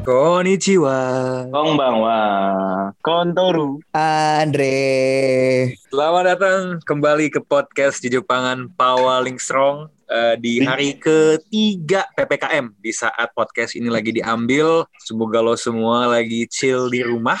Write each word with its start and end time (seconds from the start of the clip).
Konnichiwa. 0.00 0.96
Konbanwa. 1.52 2.20
Kontoru. 3.04 3.84
Andre. 3.92 4.72
Selamat 5.92 6.24
datang 6.24 6.62
kembali 6.88 7.28
ke 7.28 7.44
podcast 7.44 8.00
di 8.00 8.08
Jepangan 8.08 8.72
Pawaling 8.72 9.36
Strong 9.36 9.92
eh, 10.08 10.34
di 10.40 10.64
hari 10.64 10.96
ketiga 10.96 12.08
PPKM 12.16 12.72
di 12.80 12.92
saat 12.96 13.28
podcast 13.36 13.76
ini 13.76 13.92
lagi 13.92 14.16
diambil. 14.16 14.88
Semoga 15.04 15.44
lo 15.44 15.52
semua 15.60 16.08
lagi 16.08 16.48
chill 16.48 16.88
di 16.88 17.04
rumah. 17.04 17.40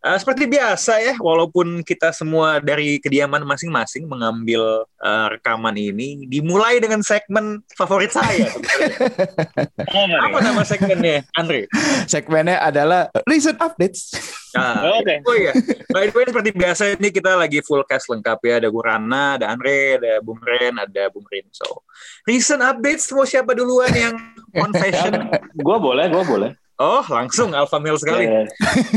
Eh, 0.00 0.16
seperti 0.16 0.48
biasa 0.48 0.96
ya, 0.96 1.14
walaupun 1.20 1.84
kita 1.84 2.08
semua 2.16 2.56
dari 2.56 2.96
kediaman 3.04 3.44
masing-masing 3.44 4.08
mengambil 4.08 4.88
eh, 4.96 5.26
rekaman 5.36 5.76
ini, 5.76 6.24
dimulai 6.24 6.80
dengan 6.80 7.04
segmen 7.04 7.60
favorit 7.76 8.08
saya. 8.08 8.48
sebenarnya. 8.48 10.18
Apa 10.24 10.38
nama 10.40 10.64
segmennya, 10.64 11.28
Andre? 11.36 11.68
Segmennya 12.08 12.64
adalah 12.64 13.12
recent 13.28 13.60
updates. 13.60 14.16
Nah, 14.56 14.88
Oke. 14.98 15.20
Oh 15.28 15.36
iya. 15.36 15.52
By 15.92 16.08
the 16.08 16.16
way, 16.16 16.24
seperti 16.26 16.50
biasa 16.56 16.82
ini 16.96 17.12
kita 17.12 17.36
lagi 17.36 17.60
full 17.60 17.84
cast 17.84 18.08
lengkap 18.08 18.40
ya. 18.40 18.54
Ada 18.56 18.68
Gurana, 18.72 19.36
ada 19.36 19.52
Andre, 19.52 20.00
ada 20.00 20.24
Bung 20.24 20.40
Ren, 20.40 20.80
ada 20.80 21.12
Bung 21.12 21.28
Rin. 21.28 21.44
So, 21.52 21.84
recent 22.24 22.64
updates 22.64 23.12
mau 23.12 23.28
siapa 23.28 23.52
duluan 23.52 23.92
yang 23.92 24.16
confession? 24.56 25.28
Gua 25.60 25.76
boleh, 25.76 26.08
gua 26.08 26.24
boleh. 26.24 26.50
Oh, 26.80 27.04
langsung 27.12 27.52
alpha 27.52 27.76
male 27.76 28.00
sekali. 28.00 28.24
Ya, 28.24 28.48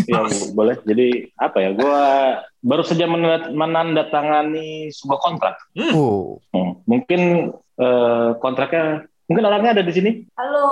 ya, 0.07 0.21
boleh. 0.55 0.79
Jadi 0.87 1.27
apa 1.35 1.59
ya? 1.59 1.69
Gua 1.75 1.99
baru 2.63 2.79
saja 2.87 3.03
menandat- 3.03 3.51
menandatangani 3.51 4.87
sebuah 4.87 5.19
kontrak. 5.19 5.55
Oh. 5.91 6.39
Hmm, 6.55 6.79
Mungkin 6.87 7.51
eh, 7.75 8.29
kontraknya 8.39 9.03
mungkin 9.27 9.43
orangnya 9.43 9.75
ada 9.75 9.83
di 9.83 9.91
sini. 9.91 10.11
Halo. 10.39 10.63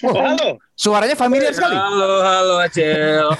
Oh, 0.00 0.16
halo. 0.16 0.58
Suaranya 0.74 1.14
familiar 1.14 1.54
sekali. 1.54 1.76
Halo, 1.78 2.18
halo 2.18 2.54
Acel. 2.58 3.30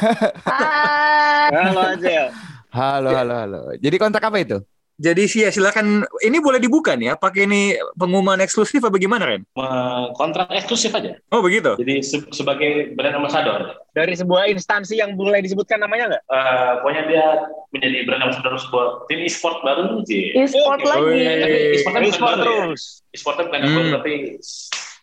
Hai. 0.47 1.51
Halo 1.51 1.81
Ajel. 1.83 2.27
Halo, 2.71 3.11
halo, 3.11 3.35
halo. 3.35 3.61
Jadi 3.75 3.97
kontak 3.99 4.23
apa 4.23 4.39
itu? 4.39 4.63
Jadi 5.01 5.23
sih 5.25 5.41
ya 5.41 5.51
silakan. 5.51 6.05
Ini 6.21 6.39
boleh 6.39 6.61
dibuka 6.61 6.93
nih 6.93 7.07
ya? 7.07 7.15
Pakai 7.17 7.49
ini 7.49 7.63
pengumuman 7.95 8.37
eksklusif 8.39 8.79
apa 8.79 8.93
gimana 8.95 9.25
Ren? 9.25 9.49
Eh, 9.49 10.05
kontrak 10.13 10.53
eksklusif 10.53 10.93
aja. 10.93 11.17
Oh 11.29 11.41
begitu. 11.41 11.73
Jadi 11.75 12.05
se- 12.05 12.29
sebagai 12.31 12.93
brand 12.93 13.17
ambassador. 13.17 13.81
Dari 13.91 14.13
sebuah 14.13 14.47
instansi 14.47 15.01
yang 15.01 15.17
boleh 15.17 15.41
disebutkan 15.41 15.81
namanya 15.81 16.05
nggak? 16.11 16.23
Eh, 16.23 16.73
pokoknya 16.79 17.03
dia 17.09 17.27
menjadi 17.71 17.97
brand 18.05 18.23
ambassador 18.23 18.55
sebuah 18.61 18.87
tim 19.07 19.21
e-sport 19.21 19.57
baru 19.63 20.05
sih. 20.05 20.37
E-sport 20.37 20.79
Oke. 20.79 20.87
lagi. 20.87 21.17
Tapi 21.41 21.57
e-sportnya 21.73 21.99
bukan 21.99 22.13
E-sport 22.13 22.31
baru 22.31 22.45
ya. 22.45 22.61
terus. 22.61 22.83
E-sportnya 23.11 23.45
bukan 23.49 23.61
Hmm. 23.61 23.73
baru 23.73 23.89
tapi 23.97 24.13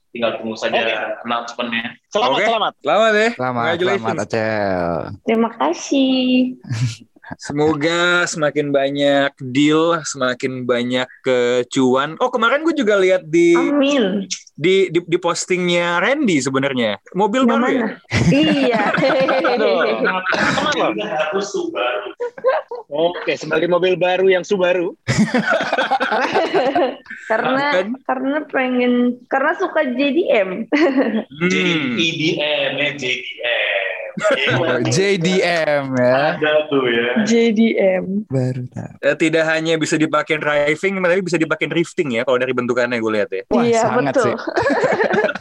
tinggal 0.07 0.31
tunggu 0.37 0.55
saja 0.55 0.77
Oke. 0.77 0.93
announcement-nya. 1.21 1.83
Selamat, 2.07 2.31
Oke. 2.31 2.45
selamat. 2.45 2.73
Selamat 2.79 3.11
ya. 3.13 3.29
Selamat, 3.33 3.65
selamat 3.75 4.17
Acel. 4.23 4.93
Terima 5.25 5.49
kasih. 5.57 6.17
Semoga 7.35 8.23
semakin 8.23 8.71
banyak 8.71 9.35
deal, 9.51 9.99
semakin 10.07 10.63
banyak 10.63 11.03
kecuan. 11.19 12.15
Oh 12.23 12.31
kemarin 12.31 12.63
gue 12.63 12.71
juga 12.71 12.95
lihat 12.95 13.27
di 13.27 13.51
Amin. 13.51 14.31
di, 14.55 14.87
di 14.87 15.03
di 15.03 15.17
postingnya 15.19 15.99
Randy 15.99 16.39
sebenarnya 16.39 16.95
mobil 17.11 17.43
Yang 17.43 17.51
baru 17.51 17.65
ya. 17.67 17.67
mana? 17.67 17.87
iya. 18.31 18.83
Harus 21.27 21.47
Subaru. 21.51 22.09
Oke, 22.87 23.35
sebagai 23.35 23.67
mobil 23.67 23.99
baru 23.99 24.31
yang 24.31 24.47
Subaru. 24.47 24.95
karena 27.27 27.63
Kan? 27.75 27.87
karena 28.07 28.37
pengen 28.47 28.93
karena 29.27 29.51
suka 29.59 29.83
JDM. 29.83 30.71
Hmm. 30.71 31.49
JDM, 31.99 32.71
ya 32.79 32.89
JDM. 32.95 33.76
Oh, 34.57 34.81
JDM 34.81 35.93
ya. 35.93 36.37
Ada 36.37 36.53
tuh 36.69 36.85
ya. 36.89 37.09
JDM. 37.25 38.25
Baru 38.25 38.65
tahu. 38.73 38.93
Eh, 39.01 39.15
Tidak 39.17 39.43
hanya 39.45 39.77
bisa 39.77 39.95
dipakai 39.95 40.41
driving, 40.41 40.97
tapi 40.97 41.21
bisa 41.21 41.37
dipakai 41.37 41.69
drifting 41.69 42.17
ya 42.17 42.21
kalau 42.25 42.41
dari 42.41 42.53
bentukannya 42.53 42.97
gue 42.97 43.11
lihat 43.13 43.29
ya. 43.29 43.43
Wah, 43.53 43.63
iya 43.63 43.81
sangat 43.85 44.17
betul. 44.17 44.33
sih. 44.33 44.35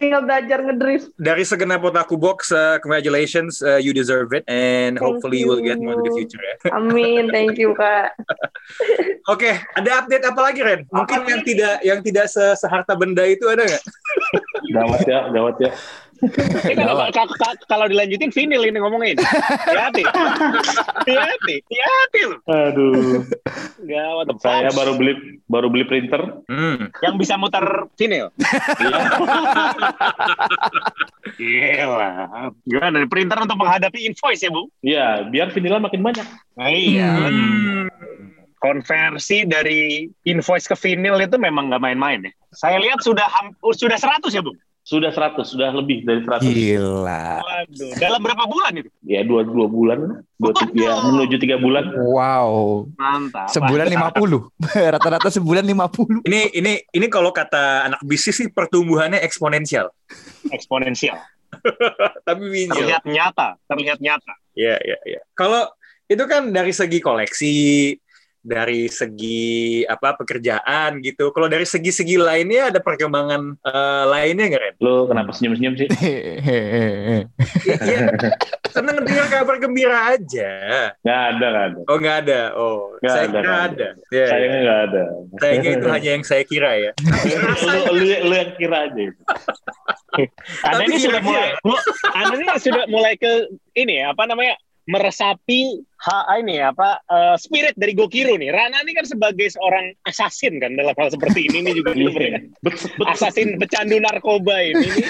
Tinggal 0.00 0.22
belajar 0.26 0.58
ngedrift. 0.64 1.12
Dari 1.16 1.44
segenap 1.46 1.84
otaku 1.84 2.16
box, 2.18 2.52
uh, 2.52 2.78
congratulations, 2.82 3.62
uh, 3.62 3.80
you 3.80 3.92
deserve 3.92 4.32
it, 4.32 4.44
and 4.48 4.96
Thank 4.96 5.04
hopefully 5.04 5.42
you 5.42 5.48
will 5.48 5.62
get 5.62 5.78
more 5.78 5.98
in 5.98 6.04
the 6.04 6.14
future 6.14 6.40
ya. 6.40 6.54
Amin. 6.74 7.30
Thank 7.30 7.58
you 7.60 7.74
kak. 7.74 8.14
Oke, 9.32 9.58
ada 9.74 9.90
update 10.02 10.24
apa 10.26 10.40
lagi 10.40 10.60
Ren? 10.62 10.80
Mungkin 10.90 11.20
yang 11.26 11.42
tidak 11.42 11.76
yang 11.82 12.00
tidak 12.02 12.26
se 12.30 12.42
seharta 12.58 12.94
benda 12.94 13.26
itu 13.26 13.46
ada 13.50 13.66
nggak? 13.66 13.82
Gawat 14.74 15.02
ya, 15.06 15.20
gawat 15.30 15.56
ya. 15.62 15.70
Ini 16.66 16.80
kalau, 16.80 17.04
kalau, 17.12 17.54
kalau 17.68 17.86
dilanjutin 17.90 18.32
vinil 18.32 18.64
ini 18.64 18.78
ngomongin. 18.80 19.16
Hati-hati. 19.20 20.02
Hati-hati. 20.06 21.54
Hati-hati 21.68 22.20
loh. 22.24 22.40
Aduh. 22.48 23.20
Gawat. 23.84 24.26
Saya 24.40 24.70
baru 24.72 24.96
beli 24.96 25.12
baru 25.46 25.68
beli 25.68 25.84
printer. 25.84 26.40
Hmm. 26.48 26.88
Yang 27.04 27.14
bisa 27.20 27.34
muter 27.36 27.64
vinil. 28.00 28.32
Gila. 31.36 32.10
Gimana 32.64 32.94
nih, 33.04 33.10
printer 33.10 33.38
untuk 33.44 33.58
menghadapi 33.60 34.08
invoice 34.08 34.42
ya, 34.42 34.50
Bu? 34.50 34.62
Iya, 34.80 35.06
biar 35.28 35.52
vinilnya 35.52 35.82
makin 35.84 36.00
banyak. 36.00 36.26
Nah, 36.56 36.70
iya. 36.72 37.10
Hmm. 37.28 37.88
Konversi 38.56 39.44
dari 39.44 40.08
invoice 40.24 40.66
ke 40.66 40.74
vinil 40.74 41.20
itu 41.20 41.36
memang 41.36 41.68
nggak 41.68 41.82
main-main 41.82 42.24
ya. 42.24 42.32
Saya 42.56 42.80
lihat 42.80 43.04
sudah 43.04 43.28
sudah 43.76 43.98
100 44.00 44.32
ya, 44.32 44.40
Bu? 44.40 44.56
Sudah 44.86 45.10
100, 45.10 45.42
sudah 45.42 45.74
lebih 45.74 46.06
dari 46.06 46.22
100. 46.22 46.46
Gila. 46.46 47.42
Waduh. 47.42 47.90
Dalam 47.98 48.22
berapa 48.22 48.46
bulan 48.46 48.70
itu? 48.78 48.86
Ya 49.02 49.26
dua 49.26 49.42
dua 49.42 49.66
bulan, 49.66 50.22
dua 50.38 50.52
tiga, 50.62 50.78
ya, 50.78 50.94
menuju 51.02 51.42
tiga 51.42 51.58
bulan. 51.58 51.90
Wow. 52.06 52.86
Mantap. 52.94 53.50
Sebulan 53.50 53.90
50. 53.90 54.46
Rata-rata 54.94 55.26
sebulan 55.26 55.66
50. 55.66 56.22
Ini 56.30 56.54
ini 56.54 56.72
ini 56.94 57.06
kalau 57.10 57.34
kata 57.34 57.90
anak 57.90 58.00
bisnis 58.06 58.38
sih 58.38 58.46
pertumbuhannya 58.46 59.18
eksponensial. 59.26 59.90
Eksponensial. 60.54 61.18
Tapi 62.30 62.46
winyil. 62.46 62.78
Terlihat 62.78 63.02
nyata. 63.10 63.58
Terlihat 63.66 63.98
nyata. 63.98 64.38
Iya, 64.54 64.78
iya, 64.86 64.98
iya. 65.02 65.20
Kalau 65.34 65.66
itu 66.06 66.22
kan 66.30 66.54
dari 66.54 66.70
segi 66.70 67.02
koleksi, 67.02 67.90
dari 68.46 68.86
segi 68.86 69.42
apa 69.82 70.14
pekerjaan 70.14 71.02
gitu. 71.02 71.34
Kalau 71.34 71.50
dari 71.50 71.66
segi-segi 71.66 72.14
lainnya 72.14 72.70
ada 72.70 72.78
perkembangan 72.78 73.58
eh, 73.58 74.04
lainnya 74.06 74.44
nggak 74.46 74.62
Ren? 74.62 74.74
Lo 74.78 75.10
kenapa 75.10 75.34
senyum-senyum 75.34 75.74
sih? 75.76 75.88
Iya, 77.66 78.12
seneng 78.70 79.02
dengar 79.02 79.26
kabar 79.26 79.56
gembira 79.58 80.14
aja. 80.14 80.50
Nggak 81.02 81.20
ada, 81.32 81.46
nggak 81.46 81.66
ada. 81.66 81.80
Oh 81.88 81.96
nggak 81.98 82.16
ada. 82.22 82.40
Oh, 82.54 82.94
Nggak 83.00 83.12
saya 83.12 83.24
ada, 83.24 83.32
kira 83.32 83.42
nggak 83.42 83.64
ada. 83.66 83.88
Ya, 84.12 84.26
Sayangnya 84.26 84.46
ya. 84.54 84.62
nggak 84.62 84.80
ada. 84.86 85.02
Sayangnya 85.36 85.70
itu 85.72 85.86
hanya 85.90 86.10
yang 86.12 86.24
saya 86.24 86.42
kira 86.44 86.70
ya. 86.76 86.90
lu, 87.66 87.80
lu, 87.92 88.04
lu 88.22 88.34
yang 88.36 88.52
kira 88.54 88.76
aja. 88.86 89.02
Anda 90.64 90.80
Tapi 90.80 90.88
ini 90.88 90.96
sudah 90.98 91.20
mulai, 91.20 91.48
mu- 91.60 91.84
Anda 92.14 92.34
ini 92.34 92.46
sudah 92.56 92.84
mulai 92.88 93.14
ke 93.16 93.30
ini 93.74 94.00
ya, 94.00 94.14
apa 94.14 94.24
namanya 94.24 94.54
meresapi 94.86 95.82
ha, 95.96 96.36
ini 96.36 96.60
apa 96.60 97.00
eh, 97.06 97.36
spirit 97.40 97.72
dari 97.78 97.96
Gokiro 97.96 98.36
nih. 98.36 98.52
Rana 98.52 98.84
ini 98.84 98.92
kan 98.92 99.06
sebagai 99.08 99.48
seorang 99.48 99.96
assassin 100.04 100.60
kan 100.60 100.76
dalam 100.76 100.92
hal 100.92 101.08
seperti 101.08 101.48
ini 101.48 101.58
nih 101.64 101.72
juga 101.80 101.90
gitu, 101.96 102.10
ya. 102.12 102.38
Bet- 102.60 102.84
bet- 102.84 103.08
Assassin 103.08 103.56
pecandu 103.56 103.96
narkoba 104.02 104.60
ini, 104.60 104.92
ini 104.92 105.02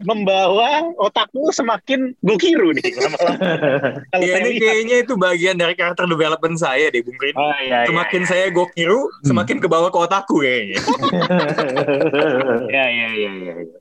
membawa 0.00 0.88
otakmu 0.96 1.52
semakin 1.52 2.16
Gokiro 2.24 2.72
nih 2.72 2.82
lama-lama. 2.96 3.36
Kalau 4.12 4.24
Ya 4.24 4.40
ini 4.40 4.56
lihat. 4.56 4.62
kayaknya 4.64 4.96
itu 5.04 5.12
bagian 5.16 5.56
dari 5.60 5.74
karakter 5.76 6.08
development 6.08 6.56
saya 6.56 6.88
deh, 6.88 7.04
Bung 7.04 7.20
Rin. 7.20 7.36
Oh, 7.36 7.52
iya, 7.60 7.84
iya, 7.84 7.88
Semakin 7.88 8.22
saya 8.24 8.46
gokiru, 8.48 9.12
semakin 9.22 9.60
ke 9.60 9.68
bawah 9.68 9.92
ke 9.92 9.98
otakku 10.00 10.40
kayaknya. 10.40 10.80
iya, 12.72 12.84
iya, 12.88 13.08
iya, 13.12 13.30
iya. 13.30 13.54
iya. 13.60 13.78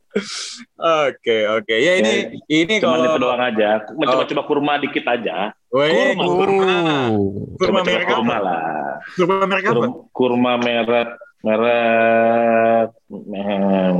Oke, 0.79 1.45
oke. 1.45 1.75
Ya 1.75 2.01
ini 2.01 2.41
ini 2.49 2.81
Cuman 2.81 2.97
kalau 3.05 3.21
doang 3.21 3.41
aja. 3.45 3.85
Mencoba-coba 3.93 4.41
kurma 4.49 4.73
dikit 4.81 5.05
aja. 5.05 5.53
Weh, 5.69 6.17
Kurma. 6.17 6.25
kurma. 6.25 6.73
Oh. 7.13 7.45
Kurma 7.61 7.85
Coba-coba 7.85 7.85
merek 7.85 8.09
kurma 8.09 8.37
lah. 8.41 8.97
Kurma 9.13 9.45
merek 9.45 9.69
apa? 9.69 9.77
Kurma, 9.77 9.93
kurma 10.09 10.57
merek 10.57 11.09
merek 11.45 12.89
hmm, 13.07 13.93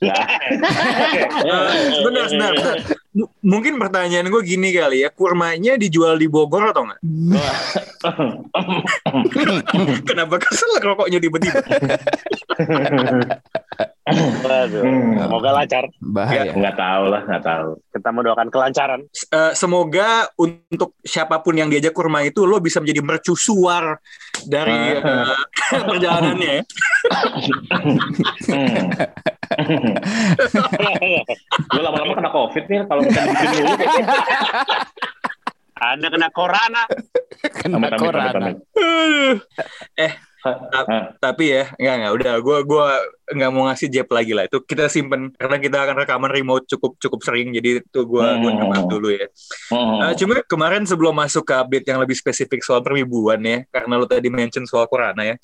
ya. 0.00 0.14
Eh, 0.14 0.54
sebentar, 1.98 2.24
sebentar, 2.30 2.30
sebentar. 2.30 2.54
M- 3.14 3.30
Mungkin 3.42 3.78
pertanyaan 3.78 4.26
gue 4.30 4.42
gini 4.42 4.72
kali 4.74 5.00
ya, 5.06 5.10
kurmanya 5.10 5.76
dijual 5.78 6.18
di 6.18 6.26
Bogor 6.30 6.70
atau 6.70 6.82
enggak? 6.86 6.98
Kenapa 10.08 10.38
kesel 10.42 10.78
rokoknya 10.82 11.18
tiba-tiba? 11.22 11.58
Waduh, 14.04 14.84
Hmm. 14.84 15.16
semoga 15.16 15.48
lancar. 15.56 15.88
Bahaya. 15.96 16.52
Nggak 16.52 16.76
tahu 16.76 17.04
lah, 17.08 17.24
nggak 17.24 17.40
tahu. 17.40 17.80
Kita 17.88 18.12
mendoakan 18.12 18.52
kelancaran. 18.52 19.00
Eh, 19.08 19.52
semoga 19.56 20.28
untuk 20.36 20.92
siapa 21.00 21.40
pun 21.40 21.56
yang 21.56 21.72
diajak 21.72 21.96
ke 21.96 22.04
rumah 22.04 22.20
itu 22.20 22.44
lo 22.44 22.60
bisa 22.60 22.84
menjadi 22.84 23.00
mercusuar 23.00 23.96
dari 24.44 25.00
eh, 25.00 25.36
perjalanannya 25.88 26.50
ya. 26.52 26.62
Hmm. 28.44 28.92
Gue 31.70 31.80
lama-lama 31.80 32.12
kena 32.12 32.28
covid 32.28 32.68
nih 32.68 32.84
kalau 32.84 33.00
kita 33.04 33.20
bikin 33.24 33.48
dulu. 33.56 33.72
Anda 35.84 36.08
kena 36.08 36.28
corona. 36.30 36.86
Kena 37.40 37.88
corona. 37.96 38.30
amit, 38.36 38.60
Ah, 40.44 41.16
Tapi 41.16 41.44
ya, 41.48 41.72
enggak 41.80 41.94
enggak 41.96 42.12
udah 42.20 42.34
gua 42.44 42.58
gua 42.60 42.86
nggak 43.24 43.50
mau 43.50 43.64
ngasih 43.64 43.88
jab 43.88 44.08
lagi 44.12 44.36
lah. 44.36 44.44
Itu 44.44 44.60
kita 44.60 44.92
simpen 44.92 45.32
karena 45.32 45.56
kita 45.56 45.76
akan 45.80 45.96
rekaman 46.04 46.28
remote 46.28 46.68
cukup 46.68 47.00
cukup 47.00 47.24
sering 47.24 47.48
jadi 47.50 47.80
itu 47.80 48.00
gua 48.04 48.36
gua 48.36 48.50
Hmm. 48.52 48.60
nambah 48.60 48.82
dulu 48.86 49.08
ya. 49.08 49.24
hmm. 49.72 49.98
Eh, 50.04 50.14
cuma 50.20 50.34
kemarin 50.44 50.84
sebelum 50.84 51.16
masuk 51.16 51.48
ke 51.48 51.54
update 51.56 51.86
yang 51.88 51.96
lebih 51.96 52.12
spesifik 52.12 52.60
soal 52.60 52.84
perwibuan 52.84 53.40
ya, 53.40 53.64
karena 53.72 53.96
lo 53.96 54.04
tadi 54.04 54.28
mention 54.28 54.68
soal 54.68 54.84
Corona 54.84 55.24
ya, 55.24 55.36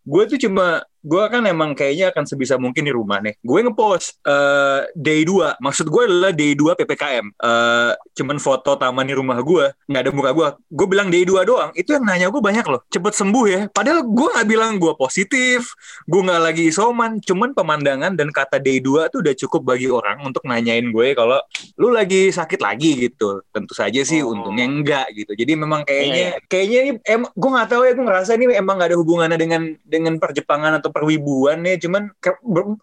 gue 0.00 0.22
tuh 0.30 0.38
cuma 0.38 0.86
gue 1.04 1.24
kan 1.28 1.44
emang 1.44 1.76
kayaknya 1.76 2.10
akan 2.10 2.24
sebisa 2.24 2.56
mungkin 2.56 2.88
di 2.88 2.92
rumah 2.92 3.20
nih. 3.20 3.36
Gue 3.44 3.60
ngepost 3.60 4.24
eh, 4.24 4.88
day 4.96 5.22
2, 5.28 5.60
maksud 5.60 5.86
gue 5.92 6.02
adalah 6.08 6.32
day 6.32 6.56
2 6.56 6.72
PPKM. 6.74 7.26
Eh, 7.28 7.92
cuman 8.16 8.36
foto 8.40 8.80
taman 8.80 9.04
di 9.04 9.12
rumah 9.12 9.36
gue, 9.44 9.68
nggak 9.84 10.00
ada 10.00 10.10
muka 10.10 10.30
gue. 10.32 10.46
Gue 10.72 10.86
bilang 10.88 11.12
day 11.12 11.28
2 11.28 11.44
doang, 11.44 11.70
itu 11.76 11.92
yang 11.92 12.08
nanya 12.08 12.32
gue 12.32 12.40
banyak 12.40 12.64
loh. 12.64 12.80
Cepet 12.88 13.12
sembuh 13.12 13.44
ya. 13.46 13.60
Padahal 13.68 14.00
gue 14.02 14.28
nggak 14.32 14.48
bilang 14.48 14.80
gue 14.80 14.92
positif, 14.96 15.76
gue 16.08 16.20
nggak 16.24 16.40
lagi 16.40 16.72
isoman. 16.72 17.20
Cuman 17.20 17.52
pemandangan 17.52 18.16
dan 18.16 18.32
kata 18.32 18.56
day 18.56 18.80
2 18.80 19.12
tuh 19.12 19.20
udah 19.20 19.34
cukup 19.36 19.76
bagi 19.76 19.92
orang 19.92 20.24
untuk 20.24 20.42
nanyain 20.48 20.88
gue 20.88 21.12
kalau 21.12 21.36
lu 21.76 21.92
lagi 21.92 22.32
sakit 22.32 22.60
lagi 22.64 22.96
gitu. 23.10 23.44
Tentu 23.52 23.76
saja 23.76 24.00
sih 24.00 24.24
Oh. 24.24 24.32
untungnya 24.32 24.64
enggak 24.64 25.06
gitu. 25.12 25.36
Jadi 25.36 25.52
memang 25.52 25.84
kayaknya 25.84 26.40
kayaknya 26.48 26.78
ini 26.80 26.92
em 27.04 27.22
gue 27.28 27.50
nggak 27.50 27.68
tahu 27.68 27.82
ya 27.84 27.92
gue 27.92 28.04
ngerasa 28.06 28.30
ini 28.40 28.56
emang 28.56 28.80
gak 28.80 28.88
ada 28.94 28.98
hubungannya 28.98 29.36
dengan 29.36 29.62
dengan 29.84 30.16
perjepangan 30.16 30.80
atau 30.80 30.93
perwibuan 30.94 31.66
ya. 31.66 31.74
Cuman 31.82 32.14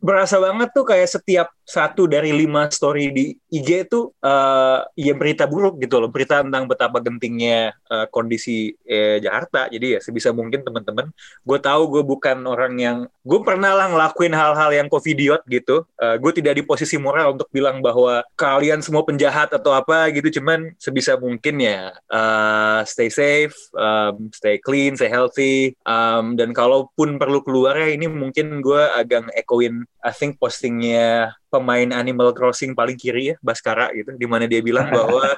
berasa 0.03 0.35
banget 0.43 0.75
tuh 0.75 0.83
kayak 0.83 1.07
setiap 1.07 1.47
satu 1.71 2.03
dari 2.11 2.35
lima 2.35 2.67
story 2.67 3.15
di 3.15 3.25
IG 3.47 3.87
itu 3.87 4.11
eh 4.19 4.79
ya 4.99 5.13
berita 5.15 5.47
buruk 5.47 5.79
gitu 5.79 6.03
loh. 6.03 6.11
Berita 6.11 6.43
tentang 6.43 6.67
betapa 6.67 6.99
gentingnya 6.99 7.71
eh, 7.71 8.07
kondisi 8.11 8.75
eh, 8.83 9.23
Jakarta. 9.23 9.71
Jadi 9.71 9.95
ya 9.95 9.99
sebisa 10.03 10.35
mungkin 10.35 10.67
teman-teman 10.67 11.07
gue 11.47 11.59
tahu 11.63 11.81
gue 11.95 12.03
bukan 12.03 12.43
orang 12.43 12.73
yang 12.75 12.97
gue 13.23 13.39
pernah 13.47 13.71
lah 13.71 13.87
ngelakuin 13.87 14.35
hal-hal 14.35 14.69
yang 14.75 14.87
covidiot 14.91 15.43
gitu 15.47 15.87
Eh, 16.01 16.17
gue 16.17 16.31
tidak 16.33 16.57
di 16.57 16.63
posisi 16.65 16.97
moral 16.97 17.37
untuk 17.37 17.45
bilang 17.53 17.77
bahwa 17.77 18.25
kalian 18.33 18.81
semua 18.81 19.05
penjahat 19.05 19.53
atau 19.53 19.69
apa 19.69 20.09
gitu 20.09 20.41
cuman 20.41 20.73
sebisa 20.81 21.13
mungkin 21.13 21.61
ya 21.61 21.93
eh, 21.93 22.81
stay 22.89 23.13
safe 23.13 23.53
um, 23.77 24.33
stay 24.33 24.57
clean 24.57 24.97
stay 24.97 25.05
healthy 25.05 25.77
um, 25.85 26.33
dan 26.33 26.57
kalaupun 26.57 27.21
perlu 27.21 27.45
keluar 27.45 27.77
ya 27.77 27.93
ini 27.93 28.09
mungkin 28.09 28.65
gue 28.65 28.81
agak 28.97 29.29
ekoin 29.37 29.85
I 30.01 30.09
think 30.09 30.41
postingnya 30.41 31.37
pemain 31.51 31.91
Animal 31.91 32.31
Crossing 32.31 32.71
paling 32.71 32.95
kiri 32.95 33.31
ya 33.31 33.35
Baskara 33.43 33.91
gitu 33.91 34.15
di 34.15 34.23
mana 34.23 34.47
dia 34.47 34.63
bilang 34.63 34.87
bahwa 34.87 35.21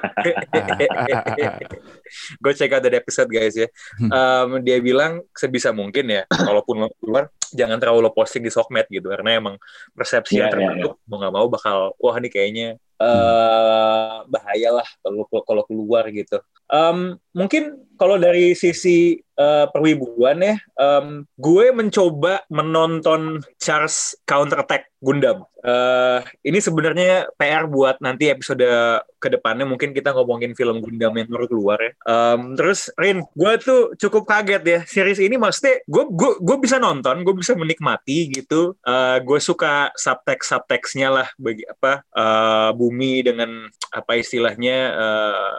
gue 2.42 2.52
check 2.54 2.70
out 2.70 2.86
that 2.86 2.94
episode 2.94 3.26
guys 3.26 3.58
ya. 3.58 3.66
Um, 3.98 4.62
dia 4.62 4.78
bilang 4.78 5.26
sebisa 5.34 5.74
mungkin 5.74 6.06
ya 6.06 6.22
kalaupun 6.30 6.86
lo 6.86 6.88
keluar 7.02 7.34
jangan 7.50 7.82
terlalu 7.82 8.06
lo 8.06 8.14
posting 8.14 8.46
di 8.46 8.50
sosmed 8.54 8.86
gitu 8.86 9.10
karena 9.10 9.42
emang 9.42 9.58
persepsi 9.92 10.38
yang 10.38 10.44
Iya, 10.44 10.44
iya, 10.44 10.52
terbentuk 10.70 10.92
mau 11.08 11.16
nggak 11.18 11.34
mau 11.34 11.46
bakal 11.48 11.78
wah 11.98 12.14
ini 12.20 12.28
kayaknya 12.28 12.68
eh 12.78 14.14
bahaya 14.30 14.70
lah 14.70 14.86
kalau 15.02 15.26
kalau 15.42 15.62
keluar 15.66 16.06
gitu 16.14 16.38
Um, 16.74 17.22
mungkin 17.30 17.86
kalau 17.94 18.18
dari 18.18 18.58
sisi 18.58 19.22
eh, 19.22 19.66
perwibuan 19.70 20.42
ya 20.42 20.58
um, 20.74 21.22
gue 21.38 21.70
mencoba 21.70 22.42
menonton 22.50 23.38
Charles 23.62 24.18
Counter 24.26 24.66
Attack 24.66 24.90
Gundam 24.98 25.46
Eh, 25.64 26.20
ini 26.44 26.60
sebenarnya 26.60 27.32
PR 27.40 27.64
buat 27.64 27.96
nanti 28.04 28.28
episode 28.28 28.68
ke 29.16 29.28
depannya 29.32 29.64
mungkin 29.64 29.96
kita 29.96 30.12
ngomongin 30.12 30.52
film 30.52 30.84
Gundam 30.84 31.16
yang 31.16 31.24
baru 31.24 31.48
keluar 31.48 31.80
ya. 31.80 31.92
Um, 32.04 32.52
terus 32.52 32.92
Rin, 33.00 33.24
gue 33.32 33.52
tuh 33.64 33.96
cukup 33.96 34.28
kaget 34.28 34.60
ya 34.60 34.80
series 34.84 35.24
ini 35.24 35.40
maksudnya 35.40 35.80
gue 35.88 36.04
gue 36.12 36.36
gue 36.44 36.56
bisa 36.60 36.76
nonton, 36.76 37.24
gue 37.24 37.32
bisa 37.32 37.56
menikmati 37.56 38.28
gitu. 38.28 38.76
Eh, 38.84 39.24
gue 39.24 39.40
suka 39.40 39.88
subtext 39.96 40.52
subtextnya 40.52 41.08
lah 41.08 41.28
bagi 41.40 41.64
apa 41.64 42.04
eh, 42.12 42.70
bumi 42.76 43.24
dengan 43.24 43.64
apa 43.88 44.20
istilahnya 44.20 44.76
eh, 44.92 45.56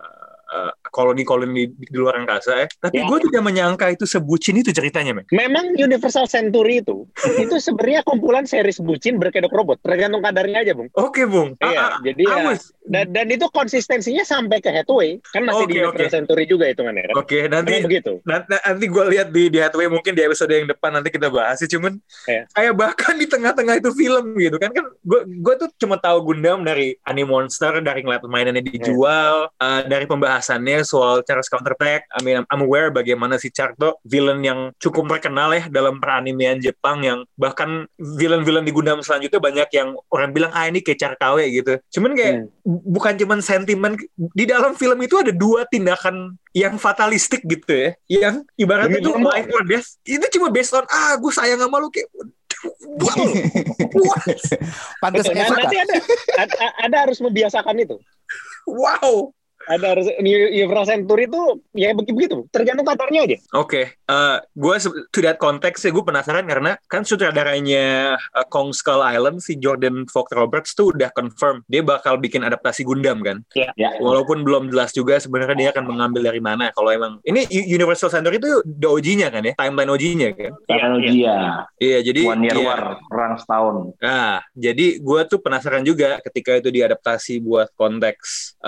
eh, 0.55 0.71
koloni-koloni 0.89 1.51
di, 1.53 1.85
di 1.85 1.95
luar 1.95 2.15
angkasa 2.17 2.51
ya. 2.55 2.67
Tapi 2.79 2.95
Ya. 2.95 3.05
gue 3.05 3.19
tidak 3.27 3.43
menyangka 3.43 3.91
itu 3.91 4.07
sebucin 4.07 4.55
itu 4.55 4.71
ceritanya, 4.71 5.11
men. 5.11 5.27
Memang 5.29 5.75
Universal 5.75 6.25
Century 6.25 6.79
itu 6.79 7.03
itu 7.43 7.55
sebenarnya 7.59 8.01
kumpulan 8.01 8.47
series 8.47 8.79
bucin 8.79 9.19
berkedok 9.19 9.51
robot, 9.51 9.83
tergantung 9.83 10.23
kadarnya 10.23 10.63
aja, 10.63 10.71
Bung. 10.71 10.87
Oke, 10.95 11.27
Bung. 11.27 11.59
Iya, 11.59 11.75
Ah, 11.75 11.87
ah, 11.91 11.99
jadi 11.99 12.23
ya, 12.23 12.55
dan, 12.85 13.05
dan 13.11 13.27
itu 13.27 13.45
konsistensinya 13.49 14.23
sampai 14.23 14.57
ke 14.57 14.69
Hathaway, 14.69 15.19
kan 15.27 15.43
masih 15.43 15.65
di 15.65 15.75
Oke, 15.75 15.81
Universal 15.83 16.07
oke. 16.07 16.15
Century 16.15 16.43
juga 16.45 16.65
hitungannya 16.69 17.03
kan. 17.09 17.15
Oke, 17.17 17.39
nanti 17.45 17.71
Karena 17.73 17.85
begitu. 17.85 18.13
Nanti, 18.23 18.47
nanti 18.55 18.85
gue 18.87 19.03
lihat 19.09 19.27
di 19.29 19.43
di 19.49 19.59
Hathaway 19.59 19.87
mungkin 19.87 20.13
di 20.13 20.21
episode 20.21 20.47
yang 20.47 20.65
depan 20.65 20.93
nanti 20.93 21.09
kita 21.09 21.27
bahas 21.27 21.57
sih 21.57 21.67
cuman 21.67 21.97
Iya. 22.25 22.43
kayak 22.51 22.73
bahkan 22.73 23.15
di 23.15 23.25
tengah-tengah 23.25 23.75
itu 23.75 23.89
film 23.91 24.37
gitu 24.37 24.55
kan 24.55 24.69
kan 24.71 24.85
gue 25.01 25.19
gue 25.41 25.53
tuh 25.57 25.69
cuma 25.75 25.97
tahu 25.97 26.21
Gundam 26.23 26.61
dari 26.61 26.95
Anime 27.03 27.27
Monster 27.27 27.81
dari 27.81 28.01
ngeliat 28.01 28.23
mainannya 28.23 28.61
dijual 28.61 29.49
eh, 29.55 29.81
dari 29.85 30.05
pembahasannya 30.45 30.85
soal 30.85 31.25
Charles 31.25 31.49
Counter 31.49 31.73
Attack 31.73 32.05
I 32.13 32.19
mean 32.21 32.45
I'm 32.45 32.61
aware 32.61 32.93
bagaimana 32.93 33.41
si 33.41 33.49
Charles 33.49 33.73
tuh 33.81 33.97
villain 34.05 34.45
yang 34.45 34.69
cukup 34.77 35.09
terkenal 35.09 35.49
ya 35.57 35.65
dalam 35.73 35.97
peranimean 35.97 36.61
Jepang 36.61 37.01
yang 37.01 37.25
bahkan 37.33 37.89
villain-villain 37.97 38.61
di 38.61 38.69
Gundam 38.69 39.01
selanjutnya 39.01 39.41
banyak 39.41 39.69
yang 39.73 39.97
orang 40.13 40.29
bilang 40.29 40.53
ah 40.53 40.69
ini 40.69 40.85
kayak 40.85 41.01
Charkawe 41.01 41.41
gitu 41.49 41.81
cuman 41.97 42.13
kayak 42.13 42.33
Hmm. 42.35 42.51
bukan 42.65 43.13
cuman 43.15 43.39
sentimen 43.39 43.93
di 44.17 44.43
dalam 44.43 44.73
film 44.75 44.97
itu 44.99 45.15
ada 45.21 45.31
dua 45.31 45.63
tindakan 45.69 46.35
yang 46.51 46.75
fatalistik 46.75 47.45
gitu 47.45 47.71
ya 47.71 47.89
yang 48.09 48.35
ibaratnya 48.59 48.99
itu 48.99 49.13
life 49.15 49.47
or 49.53 49.63
death 49.63 49.95
itu 50.03 50.25
cuma 50.35 50.51
based 50.51 50.73
on 50.75 50.83
ah 50.89 51.15
gue 51.15 51.31
sayang 51.31 51.61
sama 51.61 51.79
lu 51.79 51.87
kayak 51.87 52.09
wow? 52.99 53.15
Pantes 55.01 55.29
Nah, 55.31 55.47
nanti 55.47 55.77
ada, 55.77 55.95
ada 56.41 56.55
ada 56.83 56.97
harus 57.07 57.21
membiasakan 57.21 57.77
itu. 57.79 57.95
wow 58.65 59.29
Ada 59.65 59.85
harus 59.97 60.07
Universal 60.21 60.85
Century 60.85 61.25
itu 61.25 61.41
ya 61.73 61.91
begitu, 61.95 62.45
tergantung 62.53 62.85
kadarnya 62.85 63.25
aja. 63.25 63.37
Oke, 63.57 63.97
eh 63.97 64.37
gue 64.53 64.75
to 65.09 65.19
that 65.25 65.41
context 65.41 65.85
ya 65.85 65.91
gue 65.91 66.03
penasaran 66.05 66.45
karena 66.45 66.77
kan 66.85 67.01
sutradaranya 67.01 68.15
eh, 68.15 68.47
Kong 68.49 68.71
Skull 68.71 69.01
Island 69.01 69.41
si 69.41 69.57
Jordan 69.57 70.05
Fox 70.09 70.31
Roberts 70.33 70.77
tuh 70.77 70.93
udah 70.93 71.09
confirm 71.13 71.65
dia 71.65 71.81
bakal 71.81 72.21
bikin 72.21 72.45
adaptasi 72.45 72.85
Gundam 72.85 73.25
kan. 73.25 73.41
Ya. 73.53 73.73
Walaupun 73.99 74.45
belum 74.45 74.69
jelas 74.69 74.93
juga 74.93 75.17
sebenarnya 75.17 75.57
dia 75.57 75.69
akan 75.73 75.85
mengambil 75.89 76.29
dari 76.29 76.41
mana. 76.41 76.69
Kalau 76.73 76.93
emang 76.93 77.17
ini 77.25 77.47
Universal 77.49 78.13
Century 78.13 78.37
itu 78.37 78.61
the 78.65 78.87
OG-nya 78.87 79.33
kan 79.33 79.41
ya, 79.45 79.53
timeline 79.57 79.91
OG-nya 79.91 80.29
kan. 80.35 80.51
Teknologia. 80.69 81.35
Iya, 81.81 81.99
jadi 82.05 82.21
One 82.25 82.43
year 82.45 82.57
iya. 82.57 82.65
war, 82.67 82.81
perang 83.09 83.33
setahun. 83.39 83.75
Nah, 83.99 84.41
jadi 84.53 85.01
gue 85.01 85.21
tuh 85.27 85.39
penasaran 85.41 85.83
juga 85.83 86.21
ketika 86.21 86.57
itu 86.57 86.69
diadaptasi 86.71 87.41
buat 87.41 87.71
konteks 87.75 88.59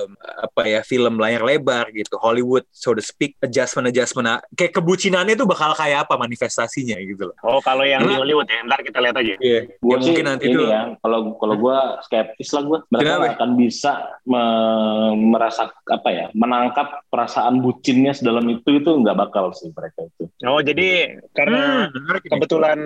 eh, 0.00 0.04
apa 0.40 0.62
ya 0.64 0.80
film 0.80 1.18
layar 1.18 1.42
lebar 1.42 1.90
gitu, 1.90 2.16
Hollywood 2.16 2.64
so 2.70 2.92
to 2.92 3.02
speak, 3.02 3.36
adjustment 3.40 3.88
adjustment 3.88 4.24
kayak 4.54 4.72
kebucinannya 4.72 5.34
tuh 5.34 5.44
bakal 5.44 5.72
kayak 5.72 6.06
apa 6.06 6.14
manifestasinya 6.16 6.96
gitu 6.98 7.28
loh. 7.28 7.36
Oh, 7.42 7.58
kalau 7.58 7.82
yang 7.82 8.00
di 8.00 8.08
Karena- 8.08 8.20
Hollywood 8.20 8.48
ya, 8.48 8.58
ntar 8.64 8.80
kita 8.80 8.98
lihat 8.98 9.16
aja. 9.16 9.34
Iya, 9.36 9.60
Gue 9.76 9.90
ya 9.90 9.98
sih 9.98 10.04
mungkin 10.06 10.24
nanti 10.24 10.44
ini 10.46 10.56
tuh. 10.56 10.68
ya, 10.68 10.82
kalau 10.98 11.18
kalau 11.36 11.54
gue 11.56 11.76
skeptis 12.02 12.50
lah 12.52 12.62
gue. 12.62 12.78
Mereka 12.88 13.08
Kenapa? 13.08 13.26
akan 13.34 13.50
bisa 13.54 13.92
me- 14.24 15.16
merasa 15.32 15.62
apa 15.86 16.08
ya, 16.10 16.26
menangkap 16.32 17.02
perasaan 17.08 17.58
bucinnya 17.58 18.12
sedalam 18.12 18.44
itu 18.46 18.68
itu 18.72 18.90
nggak 18.90 19.16
bakal 19.18 19.50
sih 19.52 19.70
mereka 19.70 20.06
itu. 20.06 20.24
Oh, 20.44 20.60
jadi 20.60 21.18
karena 21.32 21.88
Hmm, 21.88 22.20
kebetulan 22.22 22.78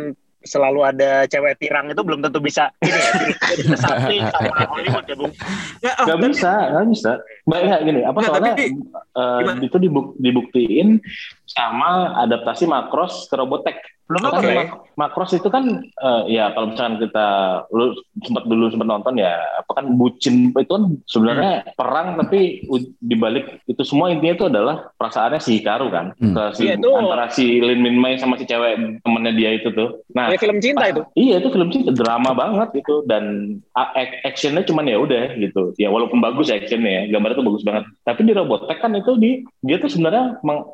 selalu 0.46 0.80
ada 0.82 1.26
cewek 1.26 1.58
tirang 1.58 1.90
itu 1.90 2.00
belum 2.00 2.22
tentu 2.22 2.38
bisa 2.38 2.70
ini 2.80 2.94
ya, 2.94 3.10
jadi 3.52 3.62
sama 4.32 4.64
Hollywood 4.70 5.04
ya, 5.04 5.14
Bung. 5.18 5.32
Ya, 5.82 5.92
oh, 5.98 6.06
Gak 6.06 6.16
tapi- 6.16 6.30
bisa, 6.30 6.52
gak 6.72 6.86
bisa. 6.88 7.12
Banyak 7.44 7.78
gini, 7.82 8.00
apa 8.02 8.16
Nggak, 8.16 8.28
soalnya 8.30 8.52
tapi- 8.54 8.70
eh, 9.12 9.38
gimana? 9.42 9.60
itu 9.60 9.76
dibuk- 9.76 10.14
dibuktiin 10.16 10.88
sama 11.44 11.90
adaptasi 12.22 12.64
makros 12.64 13.26
ke 13.26 13.34
Robotech. 13.34 13.78
Belum 14.06 14.22
Oke. 14.22 14.38
apa 14.38 14.50
Mak- 14.54 14.74
Macross 14.94 15.34
itu 15.34 15.46
kan 15.46 15.66
eh, 15.82 16.22
ya 16.30 16.54
kalau 16.54 16.70
misalkan 16.70 17.02
kita 17.02 17.26
lu 17.68 17.90
sempat 18.22 18.46
dulu 18.46 18.70
sempat 18.70 18.86
nonton 18.86 19.18
ya 19.18 19.34
apa 19.58 19.70
kan 19.72 19.86
bucin 19.92 20.34
itu 20.48 20.70
kan 20.70 20.84
sebenarnya 21.04 21.50
perang 21.74 22.14
tapi 22.16 22.62
u- 22.64 22.94
dibalik 22.96 23.60
itu 23.64 23.82
semua 23.82 24.08
intinya 24.08 24.32
itu 24.32 24.46
adalah 24.46 24.94
perasaannya 24.94 25.38
si 25.38 25.58
Hikaru 25.58 25.90
kan 25.90 26.14
Hmm. 26.16 26.32
ke 26.32 26.42
si 26.54 26.62
Iya, 26.64 26.78
itu- 26.78 26.94
antara 26.94 27.26
si 27.28 27.58
Lin 27.58 27.82
Min 27.82 27.98
Mei 27.98 28.14
sama 28.14 28.36
si 28.36 28.46
cewek 28.46 29.02
temennya 29.02 29.32
dia 29.32 29.50
itu 29.52 29.68
tuh. 29.70 30.00
Nah, 30.10 30.30
Kayak 30.30 30.40
film 30.40 30.58
cinta 30.60 30.84
itu. 30.86 31.02
Iya 31.12 31.34
itu 31.38 31.48
film 31.50 31.68
cinta 31.68 31.90
drama 31.90 32.30
banget 32.32 32.68
gitu 32.76 33.02
dan 33.04 33.58
actionnya 34.22 34.62
cuman 34.62 34.86
ya 34.86 34.96
udah 34.96 35.34
gitu. 35.36 35.74
Ya 35.76 35.88
walaupun 35.88 36.18
bagus 36.18 36.48
actionnya 36.48 37.04
ya, 37.04 37.12
gambarnya 37.12 37.36
tuh 37.36 37.46
bagus 37.46 37.62
banget. 37.62 37.84
Tapi 38.02 38.20
di 38.22 38.32
Robotech 38.32 38.78
kan 38.78 38.92
itu 38.92 39.12
di 39.16 39.30
dia 39.60 39.76
tuh 39.76 39.88
sebenarnya 39.88 40.38
meng- 40.40 40.66